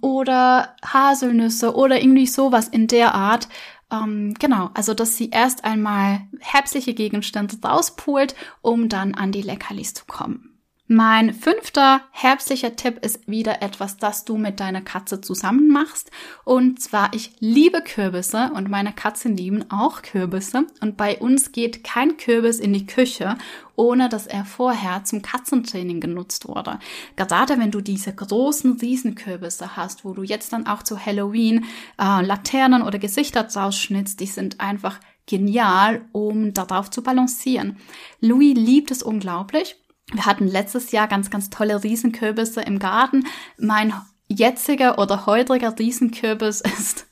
Oder 0.00 0.74
Haselnüsse 0.84 1.74
oder 1.74 2.00
irgendwie 2.00 2.26
sowas 2.26 2.68
in 2.68 2.88
der 2.88 3.14
Art. 3.14 3.48
Ähm, 3.90 4.34
genau, 4.38 4.70
also 4.74 4.94
dass 4.94 5.16
sie 5.16 5.30
erst 5.30 5.64
einmal 5.64 6.22
herbstliche 6.40 6.94
Gegenstände 6.94 7.56
rauspult, 7.64 8.34
um 8.60 8.88
dann 8.88 9.14
an 9.14 9.32
die 9.32 9.42
Leckerlis 9.42 9.94
zu 9.94 10.04
kommen. 10.06 10.53
Mein 10.86 11.32
fünfter 11.32 12.02
herbstlicher 12.10 12.76
Tipp 12.76 12.98
ist 13.02 13.26
wieder 13.26 13.62
etwas, 13.62 13.96
das 13.96 14.26
du 14.26 14.36
mit 14.36 14.60
deiner 14.60 14.82
Katze 14.82 15.22
zusammen 15.22 15.68
machst. 15.68 16.10
Und 16.44 16.78
zwar, 16.78 17.14
ich 17.14 17.32
liebe 17.38 17.80
Kürbisse 17.80 18.50
und 18.54 18.68
meine 18.68 18.92
Katzen 18.92 19.34
lieben 19.34 19.64
auch 19.70 20.02
Kürbisse. 20.02 20.66
Und 20.82 20.98
bei 20.98 21.16
uns 21.18 21.52
geht 21.52 21.84
kein 21.84 22.18
Kürbis 22.18 22.60
in 22.60 22.74
die 22.74 22.84
Küche, 22.84 23.38
ohne 23.76 24.10
dass 24.10 24.26
er 24.26 24.44
vorher 24.44 25.04
zum 25.04 25.22
Katzentraining 25.22 26.00
genutzt 26.00 26.46
wurde. 26.46 26.78
Gerade 27.16 27.58
wenn 27.58 27.70
du 27.70 27.80
diese 27.80 28.14
großen 28.14 28.78
Riesenkürbisse 28.78 29.78
hast, 29.78 30.04
wo 30.04 30.12
du 30.12 30.22
jetzt 30.22 30.52
dann 30.52 30.66
auch 30.66 30.82
zu 30.82 30.98
Halloween 30.98 31.64
äh, 31.98 32.20
Laternen 32.20 32.82
oder 32.82 32.98
Gesichter 32.98 33.44
draus 33.44 33.88
die 33.88 34.26
sind 34.26 34.60
einfach 34.60 35.00
genial, 35.26 36.04
um 36.12 36.52
darauf 36.52 36.90
zu 36.90 37.02
balancieren. 37.02 37.78
Louis 38.20 38.54
liebt 38.54 38.90
es 38.90 39.02
unglaublich 39.02 39.76
wir 40.12 40.26
hatten 40.26 40.46
letztes 40.46 40.92
Jahr 40.92 41.08
ganz, 41.08 41.30
ganz 41.30 41.50
tolle 41.50 41.82
Riesenkürbisse 41.82 42.60
im 42.62 42.78
Garten. 42.78 43.24
Mein 43.58 43.92
jetziger 44.28 44.98
oder 44.98 45.26
heutiger 45.26 45.76
Riesenkürbis 45.78 46.60
ist 46.78 47.06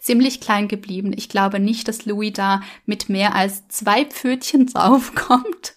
ziemlich 0.00 0.40
klein 0.40 0.68
geblieben. 0.68 1.12
Ich 1.16 1.28
glaube 1.28 1.58
nicht, 1.58 1.88
dass 1.88 2.04
Louis 2.06 2.32
da 2.32 2.62
mit 2.84 3.08
mehr 3.08 3.34
als 3.34 3.66
zwei 3.68 4.04
Pfötchen 4.04 4.66
draufkommt. 4.66 5.74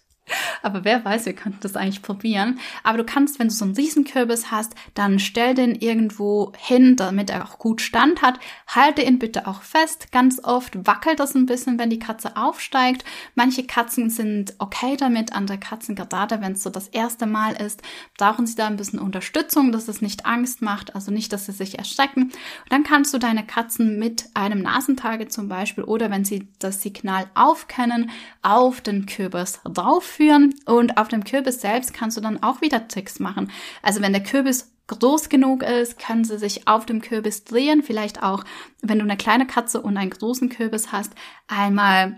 Aber 0.62 0.84
wer 0.84 1.04
weiß, 1.04 1.26
wir 1.26 1.34
könnten 1.34 1.60
das 1.62 1.76
eigentlich 1.76 2.02
probieren. 2.02 2.60
Aber 2.84 2.98
du 2.98 3.04
kannst, 3.04 3.40
wenn 3.40 3.48
du 3.48 3.54
so 3.54 3.66
einen 3.66 3.76
Riesenkürbis 3.76 4.52
hast, 4.52 4.76
dann 4.94 5.20
stell 5.20 5.54
den 5.54 5.76
irgendwo 5.76 6.54
hin, 6.58 6.96
damit 6.96 7.30
er 7.30 7.46
auch 7.46 7.58
gut 7.58 7.82
Stand 7.82 8.22
hat. 8.22 8.40
Halte 8.68 9.02
ihn 9.02 9.20
bitte 9.20 9.48
auch 9.48 9.62
fest. 9.62 10.12
Ganz 10.12 10.42
oft 10.44 10.86
wackelt 10.86 11.20
das 11.20 11.36
ein 11.36 11.46
bisschen, 11.46 11.80
wenn 11.80 11.90
die 11.90 12.00
Katze 12.00 12.36
aufsteigt. 12.36 13.04
Manche 13.36 13.66
Katzen 13.66 14.10
sind 14.10 14.54
okay 14.60 14.98
damit, 14.98 15.34
andere 15.34 15.58
Katzen, 15.58 15.96
gerade 15.96 16.42
wenn 16.42 16.54
es 16.54 16.64
so 16.64 16.70
das 16.70 16.88
erste 16.88 17.26
Mal 17.26 17.54
ist, 17.54 17.82
brauchen 18.18 18.46
sie 18.46 18.56
da 18.56 18.68
ein 18.68 18.78
bisschen 18.78 19.00
Unterstützung, 19.00 19.72
dass 19.72 19.88
es 19.88 20.02
nicht 20.02 20.26
Angst 20.26 20.62
macht, 20.62 20.96
also 20.96 21.12
nicht, 21.12 21.34
dass 21.34 21.46
sie 21.46 21.52
sich 21.52 21.78
erschrecken. 21.78 22.24
Und 22.24 22.72
dann 22.72 22.84
kannst 22.84 23.14
du 23.14 23.18
deine 23.18 23.46
Katzen 23.46 24.00
mit 24.00 24.26
einem 24.34 24.62
Nasentage 24.62 25.28
zum 25.28 25.48
Beispiel 25.48 25.84
oder 25.84 26.12
wenn 26.12 26.26
sie 26.26 26.48
das 26.60 26.82
Signal 26.82 27.30
aufkennen, 27.36 28.12
auf 28.42 28.82
den 28.82 29.06
Kürbis 29.06 29.60
drauf 29.64 30.19
ausführen 30.20 30.54
und 30.66 30.98
auf 30.98 31.08
dem 31.08 31.24
Kürbis 31.24 31.62
selbst 31.62 31.94
kannst 31.94 32.18
du 32.18 32.22
dann 32.22 32.44
auch 32.44 32.62
wieder 32.62 32.88
Tricks 32.88 33.20
machen. 33.20 33.52
Also 33.82 34.02
wenn 34.02 34.14
der 34.14 34.24
Kürbis 34.24 34.72
groß 34.88 35.30
genug 35.30 35.64
ist, 35.64 36.00
können 36.00 36.24
sie 36.24 36.38
sich 36.38 36.68
auf 36.68 36.86
dem 36.86 37.02
Kürbis 37.02 37.46
drehen. 37.46 37.84
Vielleicht 37.84 38.22
auch, 38.24 38.44
wenn 38.82 39.00
du 39.00 39.06
eine 39.06 39.18
kleine 39.18 39.48
Katze 39.48 39.82
und 39.82 39.98
einen 39.98 40.10
großen 40.10 40.50
Kürbis 40.50 40.92
hast, 40.92 41.14
einmal 41.48 42.18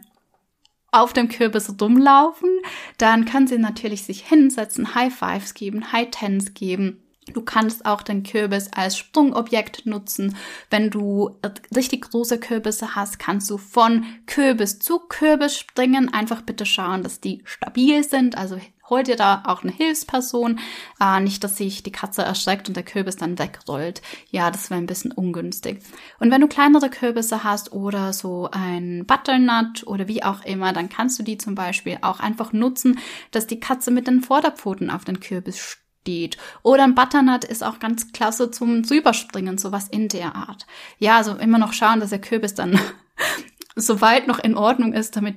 auf 0.91 1.13
dem 1.13 1.29
Kürbis 1.29 1.73
rumlaufen. 1.79 2.49
Dann 2.97 3.25
können 3.25 3.47
sie 3.47 3.57
natürlich 3.57 4.03
sich 4.03 4.27
hinsetzen, 4.27 4.95
High 4.95 5.13
Fives 5.13 5.53
geben, 5.53 5.91
High 5.91 6.09
Tens 6.11 6.53
geben 6.53 7.01
Du 7.33 7.41
kannst 7.41 7.85
auch 7.85 8.01
den 8.01 8.23
Kürbis 8.23 8.69
als 8.73 8.97
Sprungobjekt 8.97 9.85
nutzen. 9.85 10.35
Wenn 10.69 10.89
du 10.89 11.37
richtig 11.75 12.09
große 12.09 12.39
Kürbisse 12.39 12.95
hast, 12.95 13.19
kannst 13.19 13.49
du 13.49 13.57
von 13.57 14.05
Kürbis 14.25 14.79
zu 14.79 14.99
Kürbis 14.99 15.57
springen. 15.57 16.13
Einfach 16.13 16.41
bitte 16.41 16.65
schauen, 16.65 17.03
dass 17.03 17.19
die 17.19 17.41
stabil 17.45 18.03
sind. 18.03 18.37
Also 18.37 18.59
hol 18.91 19.01
dir 19.01 19.15
da 19.15 19.41
auch 19.47 19.63
eine 19.63 19.71
Hilfsperson. 19.71 20.59
Äh, 20.99 21.21
nicht, 21.21 21.43
dass 21.43 21.57
sich 21.57 21.81
die 21.81 21.91
Katze 21.91 22.21
erschreckt 22.21 22.67
und 22.67 22.75
der 22.75 22.83
Kürbis 22.83 23.15
dann 23.15 23.39
wegrollt. 23.39 24.03
Ja, 24.29 24.51
das 24.51 24.69
wäre 24.69 24.79
ein 24.79 24.85
bisschen 24.85 25.11
ungünstig. 25.11 25.81
Und 26.19 26.29
wenn 26.29 26.41
du 26.41 26.47
kleinere 26.47 26.91
Kürbisse 26.91 27.43
hast 27.43 27.71
oder 27.71 28.13
so 28.13 28.49
ein 28.51 29.05
Butternut 29.07 29.87
oder 29.87 30.07
wie 30.07 30.21
auch 30.21 30.45
immer, 30.45 30.73
dann 30.73 30.89
kannst 30.89 31.17
du 31.17 31.23
die 31.23 31.37
zum 31.39 31.55
Beispiel 31.55 31.97
auch 32.01 32.19
einfach 32.19 32.53
nutzen, 32.53 32.99
dass 33.31 33.47
die 33.47 33.59
Katze 33.59 33.89
mit 33.89 34.05
den 34.05 34.21
Vorderpfoten 34.21 34.91
auf 34.91 35.05
den 35.05 35.19
Kürbis 35.19 35.80
steht. 36.01 36.37
Oder 36.63 36.83
ein 36.83 36.95
Butternut 36.95 37.43
ist 37.43 37.63
auch 37.63 37.79
ganz 37.79 38.11
klasse 38.11 38.51
zum 38.51 38.83
Drüberspringen, 38.83 39.57
sowas 39.57 39.87
in 39.87 40.07
der 40.07 40.35
Art. 40.35 40.65
Ja, 40.97 41.17
also 41.17 41.35
immer 41.35 41.57
noch 41.57 41.73
schauen, 41.73 41.99
dass 41.99 42.09
der 42.09 42.21
Kürbis 42.21 42.53
dann 42.53 42.79
soweit 43.75 44.27
noch 44.27 44.39
in 44.39 44.55
Ordnung 44.55 44.93
ist, 44.93 45.15
damit 45.15 45.35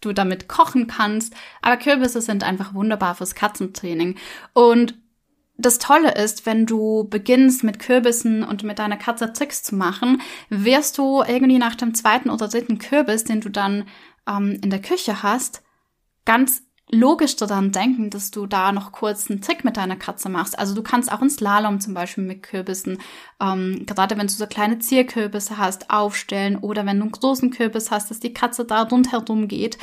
du 0.00 0.12
damit 0.12 0.48
kochen 0.48 0.86
kannst. 0.86 1.34
Aber 1.62 1.76
Kürbisse 1.76 2.20
sind 2.20 2.44
einfach 2.44 2.74
wunderbar 2.74 3.14
fürs 3.14 3.34
Katzentraining. 3.34 4.16
Und 4.52 4.94
das 5.56 5.78
Tolle 5.78 6.14
ist, 6.14 6.46
wenn 6.46 6.66
du 6.66 7.06
beginnst 7.08 7.62
mit 7.62 7.78
Kürbissen 7.78 8.42
und 8.42 8.64
mit 8.64 8.78
deiner 8.78 8.96
Katze 8.96 9.32
Tricks 9.32 9.62
zu 9.62 9.76
machen, 9.76 10.20
wirst 10.48 10.98
du 10.98 11.22
irgendwie 11.22 11.58
nach 11.58 11.76
dem 11.76 11.94
zweiten 11.94 12.28
oder 12.28 12.48
dritten 12.48 12.78
Kürbis, 12.78 13.24
den 13.24 13.40
du 13.40 13.50
dann 13.50 13.86
ähm, 14.28 14.58
in 14.62 14.70
der 14.70 14.82
Küche 14.82 15.22
hast, 15.22 15.62
ganz 16.24 16.62
logisch 16.90 17.36
daran 17.36 17.72
denken, 17.72 18.10
dass 18.10 18.30
du 18.30 18.46
da 18.46 18.72
noch 18.72 18.92
kurz 18.92 19.30
einen 19.30 19.40
Trick 19.40 19.64
mit 19.64 19.76
deiner 19.76 19.96
Katze 19.96 20.28
machst. 20.28 20.58
Also 20.58 20.74
du 20.74 20.82
kannst 20.82 21.10
auch 21.10 21.20
einen 21.20 21.30
Slalom 21.30 21.80
zum 21.80 21.94
Beispiel 21.94 22.24
mit 22.24 22.42
Kürbissen, 22.42 22.98
ähm, 23.40 23.84
gerade 23.86 24.16
wenn 24.18 24.26
du 24.26 24.32
so 24.32 24.46
kleine 24.46 24.78
Zierkürbisse 24.78 25.58
hast, 25.58 25.90
aufstellen 25.90 26.56
oder 26.56 26.86
wenn 26.86 26.98
du 26.98 27.04
einen 27.04 27.12
großen 27.12 27.50
Kürbis 27.50 27.90
hast, 27.90 28.10
dass 28.10 28.20
die 28.20 28.34
Katze 28.34 28.64
da 28.64 28.82
rundherum 28.82 29.48
geht. 29.48 29.78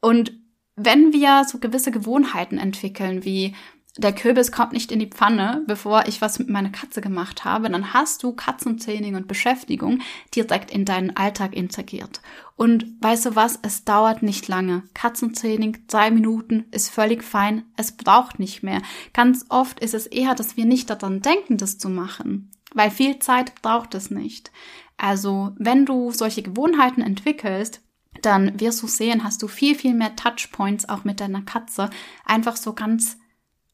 Und 0.00 0.32
wenn 0.76 1.12
wir 1.12 1.44
so 1.44 1.58
gewisse 1.58 1.90
Gewohnheiten 1.90 2.58
entwickeln, 2.58 3.24
wie 3.24 3.54
der 3.98 4.12
Kürbis 4.14 4.52
kommt 4.52 4.72
nicht 4.72 4.92
in 4.92 5.00
die 5.00 5.10
Pfanne, 5.10 5.64
bevor 5.66 6.06
ich 6.06 6.20
was 6.20 6.38
mit 6.38 6.48
meiner 6.48 6.70
Katze 6.70 7.00
gemacht 7.00 7.44
habe, 7.44 7.68
dann 7.68 7.92
hast 7.92 8.22
du 8.22 8.32
Katzentraining 8.32 9.16
und 9.16 9.26
Beschäftigung 9.26 10.00
direkt 10.34 10.70
in 10.70 10.84
deinen 10.84 11.16
Alltag 11.16 11.54
integriert. 11.54 12.20
Und 12.54 12.86
weißt 13.00 13.26
du 13.26 13.36
was, 13.36 13.58
es 13.62 13.84
dauert 13.84 14.22
nicht 14.22 14.46
lange. 14.46 14.84
Katzentraining, 14.94 15.78
drei 15.88 16.12
Minuten 16.12 16.66
ist 16.70 16.90
völlig 16.90 17.24
fein. 17.24 17.64
Es 17.76 17.92
braucht 17.92 18.38
nicht 18.38 18.62
mehr. 18.62 18.82
Ganz 19.12 19.44
oft 19.48 19.80
ist 19.80 19.94
es 19.94 20.06
eher, 20.06 20.34
dass 20.34 20.56
wir 20.56 20.64
nicht 20.64 20.88
daran 20.90 21.20
denken, 21.20 21.56
das 21.56 21.78
zu 21.78 21.88
machen. 21.88 22.52
Weil 22.72 22.90
viel 22.90 23.18
Zeit 23.18 23.60
braucht 23.62 23.94
es 23.94 24.10
nicht. 24.10 24.52
Also, 24.96 25.52
wenn 25.58 25.86
du 25.86 26.12
solche 26.12 26.42
Gewohnheiten 26.42 27.02
entwickelst, 27.02 27.80
dann 28.22 28.58
wirst 28.60 28.82
du 28.82 28.86
sehen, 28.86 29.24
hast 29.24 29.42
du 29.42 29.48
viel, 29.48 29.74
viel 29.74 29.94
mehr 29.94 30.16
Touchpoints 30.16 30.88
auch 30.88 31.04
mit 31.04 31.20
deiner 31.20 31.42
Katze. 31.42 31.90
Einfach 32.24 32.56
so 32.56 32.72
ganz 32.72 33.16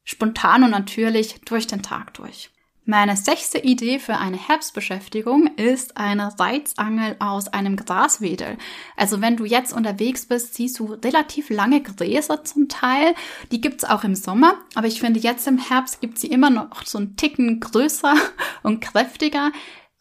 spontan 0.05 0.63
und 0.65 0.71
natürlich 0.71 1.41
durch 1.45 1.67
den 1.67 1.83
Tag 1.83 2.15
durch. 2.15 2.51
Meine 2.87 3.17
sechste 3.17 3.59
Idee 3.59 3.99
für 3.99 4.19
eine 4.19 4.37
Herbstbeschäftigung 4.37 5.47
ist 5.57 5.97
eine 5.97 6.39
Reizangel 6.39 7.17
aus 7.19 7.49
einem 7.49 7.77
Graswedel. 7.77 8.59
Also 8.95 9.23
wenn 9.23 9.39
du 9.39 9.47
jetzt 9.47 9.73
unterwegs 9.73 10.27
bist, 10.27 10.55
siehst 10.55 10.79
du 10.79 10.93
relativ 10.93 11.49
lange 11.49 11.81
Gräser 11.81 12.45
zum 12.45 12.69
Teil. 12.69 13.15
Die 13.51 13.63
gibt's 13.63 13.85
auch 13.85 14.05
im 14.05 14.15
Sommer, 14.15 14.59
aber 14.75 14.87
ich 14.87 15.01
finde 15.01 15.19
jetzt 15.19 15.47
im 15.47 15.57
Herbst 15.57 16.03
gibt 16.03 16.19
sie 16.19 16.27
immer 16.27 16.51
noch 16.51 16.85
so 16.85 16.99
einen 16.99 17.17
Ticken 17.17 17.59
größer 17.59 18.15
und 18.63 18.81
kräftiger. 18.81 19.51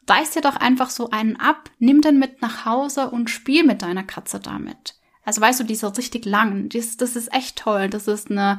Reiß 0.09 0.31
dir 0.31 0.41
doch 0.41 0.57
einfach 0.57 0.89
so 0.89 1.09
einen 1.09 1.37
ab, 1.37 1.69
nimm 1.79 2.01
den 2.01 2.19
mit 2.19 2.41
nach 2.41 2.65
Hause 2.65 3.11
und 3.11 3.29
spiel 3.29 3.63
mit 3.63 3.81
deiner 3.81 4.03
Katze 4.03 4.41
damit. 4.41 4.95
Also 5.25 5.39
weißt 5.41 5.61
du, 5.61 5.63
diese 5.63 5.95
richtig 5.97 6.25
langen, 6.25 6.69
das, 6.69 6.97
das 6.97 7.15
ist 7.15 7.33
echt 7.33 7.57
toll. 7.57 7.89
Das 7.89 8.07
ist 8.07 8.29
eine, 8.29 8.57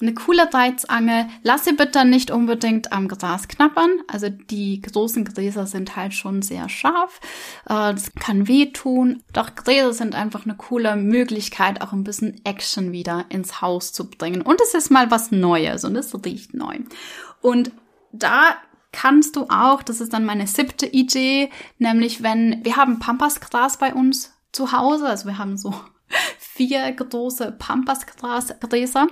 eine 0.00 0.14
coole 0.14 0.52
Reizangel. 0.52 1.26
Lass 1.42 1.64
sie 1.64 1.72
bitte 1.72 2.04
nicht 2.04 2.30
unbedingt 2.30 2.92
am 2.92 3.08
Gras 3.08 3.48
knappern. 3.48 3.90
Also 4.06 4.28
die 4.28 4.80
großen 4.80 5.24
Gräser 5.24 5.66
sind 5.66 5.96
halt 5.96 6.14
schon 6.14 6.42
sehr 6.42 6.68
scharf. 6.68 7.20
Äh, 7.64 7.94
das 7.94 8.12
kann 8.14 8.46
wehtun. 8.46 9.22
Doch 9.32 9.56
Gräser 9.56 9.92
sind 9.92 10.14
einfach 10.14 10.44
eine 10.44 10.54
coole 10.56 10.94
Möglichkeit, 10.94 11.80
auch 11.80 11.92
ein 11.92 12.04
bisschen 12.04 12.40
Action 12.44 12.92
wieder 12.92 13.24
ins 13.28 13.60
Haus 13.60 13.92
zu 13.92 14.08
bringen. 14.08 14.42
Und 14.42 14.60
es 14.60 14.74
ist 14.74 14.90
mal 14.90 15.10
was 15.10 15.32
Neues 15.32 15.84
und 15.84 15.96
es 15.96 16.14
riecht 16.24 16.54
neu. 16.54 16.78
Und 17.40 17.72
da 18.12 18.56
kannst 18.92 19.34
du 19.34 19.46
auch, 19.48 19.82
das 19.82 20.00
ist 20.00 20.12
dann 20.12 20.24
meine 20.24 20.46
siebte 20.46 20.86
Idee, 20.86 21.50
nämlich 21.78 22.22
wenn 22.22 22.64
wir 22.64 22.76
haben 22.76 23.00
Pampasgras 23.00 23.76
bei 23.76 23.92
uns 23.92 24.32
zu 24.52 24.70
Hause, 24.70 25.08
also 25.08 25.26
wir 25.26 25.36
haben 25.36 25.56
so 25.56 25.74
vier 26.38 26.92
große 26.92 27.52
Pampasgräser 27.58 29.08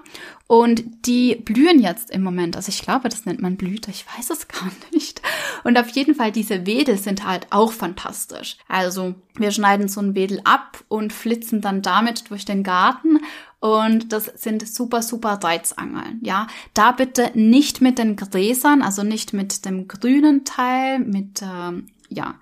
und 0.47 0.85
die 1.07 1.35
blühen 1.37 1.81
jetzt 1.81 2.11
im 2.11 2.23
Moment. 2.23 2.57
Also 2.57 2.69
ich 2.69 2.83
glaube, 2.83 3.09
das 3.09 3.27
nennt 3.27 3.43
man 3.43 3.57
Blüte, 3.57 3.91
ich 3.91 4.05
weiß 4.17 4.31
es 4.31 4.49
gar 4.49 4.71
nicht. 4.93 5.21
Und 5.65 5.79
auf 5.79 5.89
jeden 5.89 6.15
Fall 6.15 6.31
diese 6.31 6.67
Wedel 6.67 6.99
sind 6.99 7.27
halt 7.27 7.49
auch 7.51 7.73
fantastisch. 7.73 8.57
Also 8.69 9.15
wir 9.35 9.51
schneiden 9.51 9.89
so 9.89 10.01
ein 10.01 10.15
Wedel 10.15 10.41
ab 10.45 10.85
und 10.89 11.13
flitzen 11.13 11.61
dann 11.61 11.83
damit 11.83 12.31
durch 12.31 12.45
den 12.45 12.63
Garten 12.63 13.19
und 13.63 14.13
das 14.13 14.25
sind 14.25 14.67
super, 14.67 15.03
super 15.03 15.39
Reizangeln. 15.43 16.19
Ja, 16.23 16.49
da 16.75 16.91
bitte 16.91 17.31
nicht 17.35 17.81
mit 17.81 17.99
den 17.99 18.17
Gräsern, 18.17 18.83
also 18.83 19.05
nicht 19.05 19.33
mit 19.33 19.65
dem 19.65 19.87
grünen 19.87 20.45
Teil, 20.45 20.99
mit, 20.99 21.43
ähm, 21.43 21.87
ja, 22.09 22.35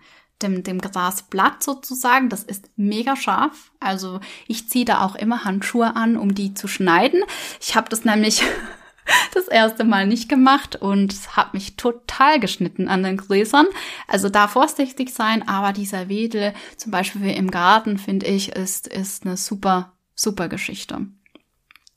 dem, 0.43 0.63
dem 0.63 0.81
Grasblatt 0.81 1.63
sozusagen. 1.63 2.29
Das 2.29 2.43
ist 2.43 2.71
mega 2.77 3.17
scharf. 3.17 3.73
Also 3.81 4.21
ich 4.47 4.69
ziehe 4.69 4.85
da 4.85 5.05
auch 5.05 5.15
immer 5.15 5.45
Handschuhe 5.45 5.97
an, 5.97 6.17
um 6.17 6.35
die 6.35 6.55
zu 6.55 6.69
schneiden. 6.69 7.23
Ich 7.61 7.77
habe 7.77 7.89
das 7.89 8.05
nämlich 8.05 8.43
das 9.35 9.49
erste 9.49 9.85
Mal 9.85 10.07
nicht 10.07 10.29
gemacht 10.29 10.77
und 10.77 11.15
habe 11.37 11.51
mich 11.55 11.77
total 11.77 12.41
geschnitten 12.41 12.89
an 12.89 13.03
den 13.03 13.17
Gräsern. 13.17 13.67
Also 14.07 14.29
da 14.29 14.49
vorsichtig 14.49 15.11
sein, 15.11 15.47
aber 15.47 15.73
dieser 15.73 16.09
Wedel, 16.09 16.55
zum 16.77 16.93
Beispiel 16.93 17.31
im 17.31 17.51
Garten, 17.51 17.99
finde 17.99 18.27
ich, 18.27 18.51
ist, 18.53 18.87
ist 18.87 19.25
eine 19.25 19.37
super, 19.37 19.93
super 20.15 20.49
Geschichte. 20.49 21.07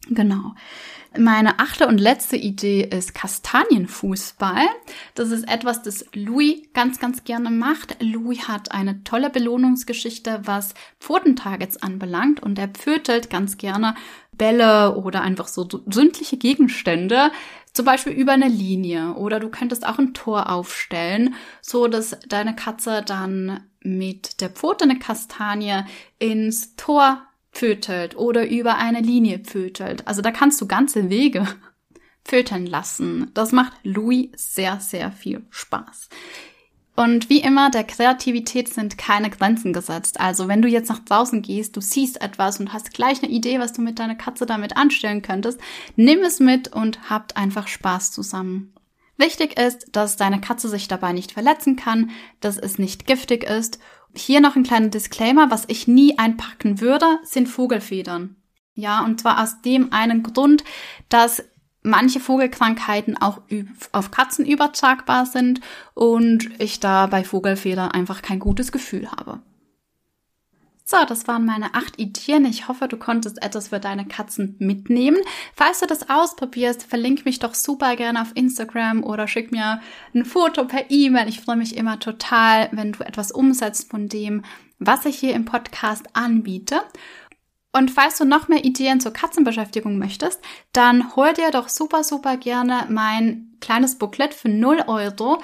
Genau. 0.09 0.53
Meine 1.17 1.59
achte 1.59 1.87
und 1.87 1.99
letzte 1.99 2.35
Idee 2.35 2.81
ist 2.81 3.13
Kastanienfußball. 3.13 4.65
Das 5.13 5.29
ist 5.29 5.47
etwas, 5.47 5.83
das 5.83 6.05
Louis 6.13 6.63
ganz, 6.73 6.99
ganz 6.99 7.23
gerne 7.23 7.51
macht. 7.51 7.97
Louis 8.01 8.47
hat 8.47 8.71
eine 8.71 9.03
tolle 9.03 9.29
Belohnungsgeschichte, 9.29 10.41
was 10.43 10.73
Pfotentargets 10.99 11.81
anbelangt 11.81 12.41
und 12.41 12.57
er 12.57 12.67
pfötelt 12.67 13.29
ganz 13.29 13.57
gerne 13.57 13.95
Bälle 14.31 14.95
oder 14.95 15.21
einfach 15.21 15.47
so 15.47 15.67
sündliche 15.85 16.37
Gegenstände, 16.37 17.31
zum 17.73 17.85
Beispiel 17.85 18.13
über 18.13 18.33
eine 18.33 18.47
Linie 18.47 19.13
oder 19.13 19.39
du 19.39 19.49
könntest 19.49 19.85
auch 19.85 19.99
ein 19.99 20.15
Tor 20.15 20.51
aufstellen, 20.51 21.35
so 21.61 21.87
dass 21.87 22.17
deine 22.27 22.55
Katze 22.55 23.03
dann 23.05 23.63
mit 23.81 24.41
der 24.41 24.49
Pfote 24.49 24.85
eine 24.85 24.97
Kastanie 24.97 25.83
ins 26.17 26.75
Tor 26.75 27.21
pfötelt 27.53 28.17
oder 28.17 28.47
über 28.49 28.77
eine 28.77 28.99
Linie 28.99 29.39
pfötelt. 29.39 30.07
Also 30.07 30.21
da 30.21 30.31
kannst 30.31 30.59
du 30.59 30.67
ganze 30.67 31.09
Wege 31.09 31.47
pföteln 32.25 32.65
lassen. 32.65 33.31
Das 33.33 33.51
macht 33.51 33.73
Louis 33.83 34.29
sehr, 34.35 34.79
sehr 34.79 35.11
viel 35.11 35.45
Spaß. 35.49 36.09
Und 36.95 37.29
wie 37.29 37.39
immer, 37.39 37.71
der 37.71 37.83
Kreativität 37.83 38.71
sind 38.71 38.99
keine 38.99 39.31
Grenzen 39.31 39.73
gesetzt. 39.73 40.19
Also 40.19 40.47
wenn 40.47 40.61
du 40.61 40.67
jetzt 40.67 40.89
nach 40.89 40.99
draußen 40.99 41.41
gehst, 41.41 41.75
du 41.75 41.81
siehst 41.81 42.21
etwas 42.21 42.59
und 42.59 42.71
hast 42.71 42.93
gleich 42.93 43.23
eine 43.23 43.31
Idee, 43.31 43.59
was 43.59 43.73
du 43.73 43.81
mit 43.81 43.97
deiner 43.97 44.15
Katze 44.15 44.45
damit 44.45 44.77
anstellen 44.77 45.23
könntest, 45.23 45.59
nimm 45.95 46.19
es 46.19 46.39
mit 46.39 46.71
und 46.71 47.09
habt 47.09 47.35
einfach 47.35 47.67
Spaß 47.67 48.11
zusammen. 48.11 48.73
Wichtig 49.17 49.59
ist, 49.59 49.87
dass 49.91 50.17
deine 50.17 50.41
Katze 50.41 50.69
sich 50.69 50.87
dabei 50.87 51.13
nicht 51.13 51.31
verletzen 51.31 51.75
kann, 51.75 52.11
dass 52.41 52.57
es 52.57 52.77
nicht 52.77 53.07
giftig 53.07 53.43
ist 53.43 53.79
hier 54.15 54.41
noch 54.41 54.55
ein 54.55 54.63
kleiner 54.63 54.89
Disclaimer, 54.89 55.49
was 55.51 55.65
ich 55.67 55.87
nie 55.87 56.17
einpacken 56.17 56.81
würde, 56.81 57.19
sind 57.23 57.47
Vogelfedern. 57.47 58.35
Ja, 58.75 59.03
und 59.03 59.21
zwar 59.21 59.41
aus 59.41 59.61
dem 59.61 59.93
einen 59.93 60.23
Grund, 60.23 60.63
dass 61.09 61.43
manche 61.83 62.19
Vogelkrankheiten 62.19 63.21
auch 63.21 63.41
auf 63.91 64.11
Katzen 64.11 64.45
übertragbar 64.45 65.25
sind 65.25 65.59
und 65.93 66.49
ich 66.59 66.79
da 66.79 67.07
bei 67.07 67.23
Vogelfeder 67.23 67.93
einfach 67.93 68.21
kein 68.21 68.39
gutes 68.39 68.71
Gefühl 68.71 69.11
habe. 69.11 69.41
So, 70.85 70.97
das 71.07 71.27
waren 71.27 71.45
meine 71.45 71.75
acht 71.75 71.97
Ideen. 71.97 72.43
Ich 72.43 72.67
hoffe, 72.67 72.89
du 72.89 72.97
konntest 72.97 73.41
etwas 73.41 73.69
für 73.69 73.79
deine 73.79 74.05
Katzen 74.05 74.57
mitnehmen. 74.59 75.17
Falls 75.55 75.79
du 75.79 75.85
das 75.85 76.09
ausprobierst, 76.09 76.83
verlink 76.83 77.23
mich 77.23 77.39
doch 77.39 77.53
super 77.55 77.95
gerne 77.95 78.21
auf 78.21 78.31
Instagram 78.35 79.03
oder 79.03 79.27
schick 79.29 79.53
mir 79.53 79.79
ein 80.13 80.25
Foto 80.25 80.65
per 80.65 80.91
E-Mail. 80.91 81.29
Ich 81.29 81.39
freue 81.39 81.55
mich 81.55 81.77
immer 81.77 81.99
total, 81.99 82.67
wenn 82.73 82.91
du 82.91 83.03
etwas 83.05 83.31
umsetzt 83.31 83.89
von 83.89 84.09
dem, 84.09 84.43
was 84.77 85.05
ich 85.05 85.17
hier 85.17 85.33
im 85.35 85.45
Podcast 85.45 86.05
anbiete. 86.13 86.81
Und 87.75 87.89
falls 87.89 88.17
du 88.17 88.25
noch 88.25 88.49
mehr 88.49 88.65
Ideen 88.65 88.99
zur 88.99 89.13
Katzenbeschäftigung 89.13 89.97
möchtest, 89.97 90.41
dann 90.73 91.15
hol 91.15 91.33
dir 91.33 91.49
doch 91.49 91.69
super, 91.69 92.03
super 92.03 92.37
gerne 92.37 92.85
mein 92.89 93.57
kleines 93.61 93.97
Booklet 93.97 94.33
für 94.33 94.49
0 94.49 94.83
Euro 94.87 95.41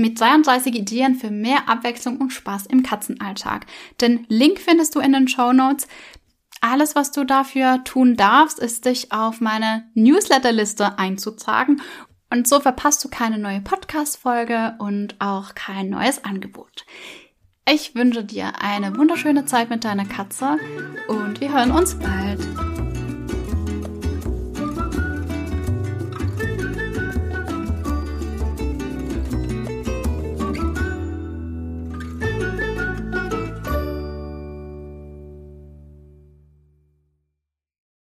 mit 0.00 0.18
32 0.18 0.74
Ideen 0.74 1.14
für 1.14 1.30
mehr 1.30 1.68
Abwechslung 1.68 2.16
und 2.16 2.32
Spaß 2.32 2.66
im 2.66 2.82
Katzenalltag. 2.82 3.66
Den 4.00 4.26
Link 4.28 4.58
findest 4.58 4.94
du 4.94 5.00
in 5.00 5.12
den 5.12 5.28
Show 5.28 5.52
Notes. 5.52 5.86
Alles, 6.60 6.94
was 6.94 7.12
du 7.12 7.24
dafür 7.24 7.84
tun 7.84 8.16
darfst, 8.16 8.58
ist 8.58 8.84
dich 8.84 9.12
auf 9.12 9.40
meine 9.40 9.84
Newsletterliste 9.94 10.98
einzutragen 10.98 11.80
und 12.30 12.46
so 12.46 12.60
verpasst 12.60 13.04
du 13.04 13.08
keine 13.08 13.38
neue 13.38 13.60
Podcast-Folge 13.60 14.74
und 14.78 15.16
auch 15.20 15.54
kein 15.54 15.90
neues 15.90 16.24
Angebot. 16.24 16.86
Ich 17.68 17.94
wünsche 17.94 18.24
dir 18.24 18.52
eine 18.60 18.96
wunderschöne 18.96 19.44
Zeit 19.44 19.70
mit 19.70 19.84
deiner 19.84 20.06
Katze 20.06 20.58
und 21.08 21.40
wir 21.40 21.52
hören 21.52 21.72
uns 21.72 21.96
bald. 21.96 22.69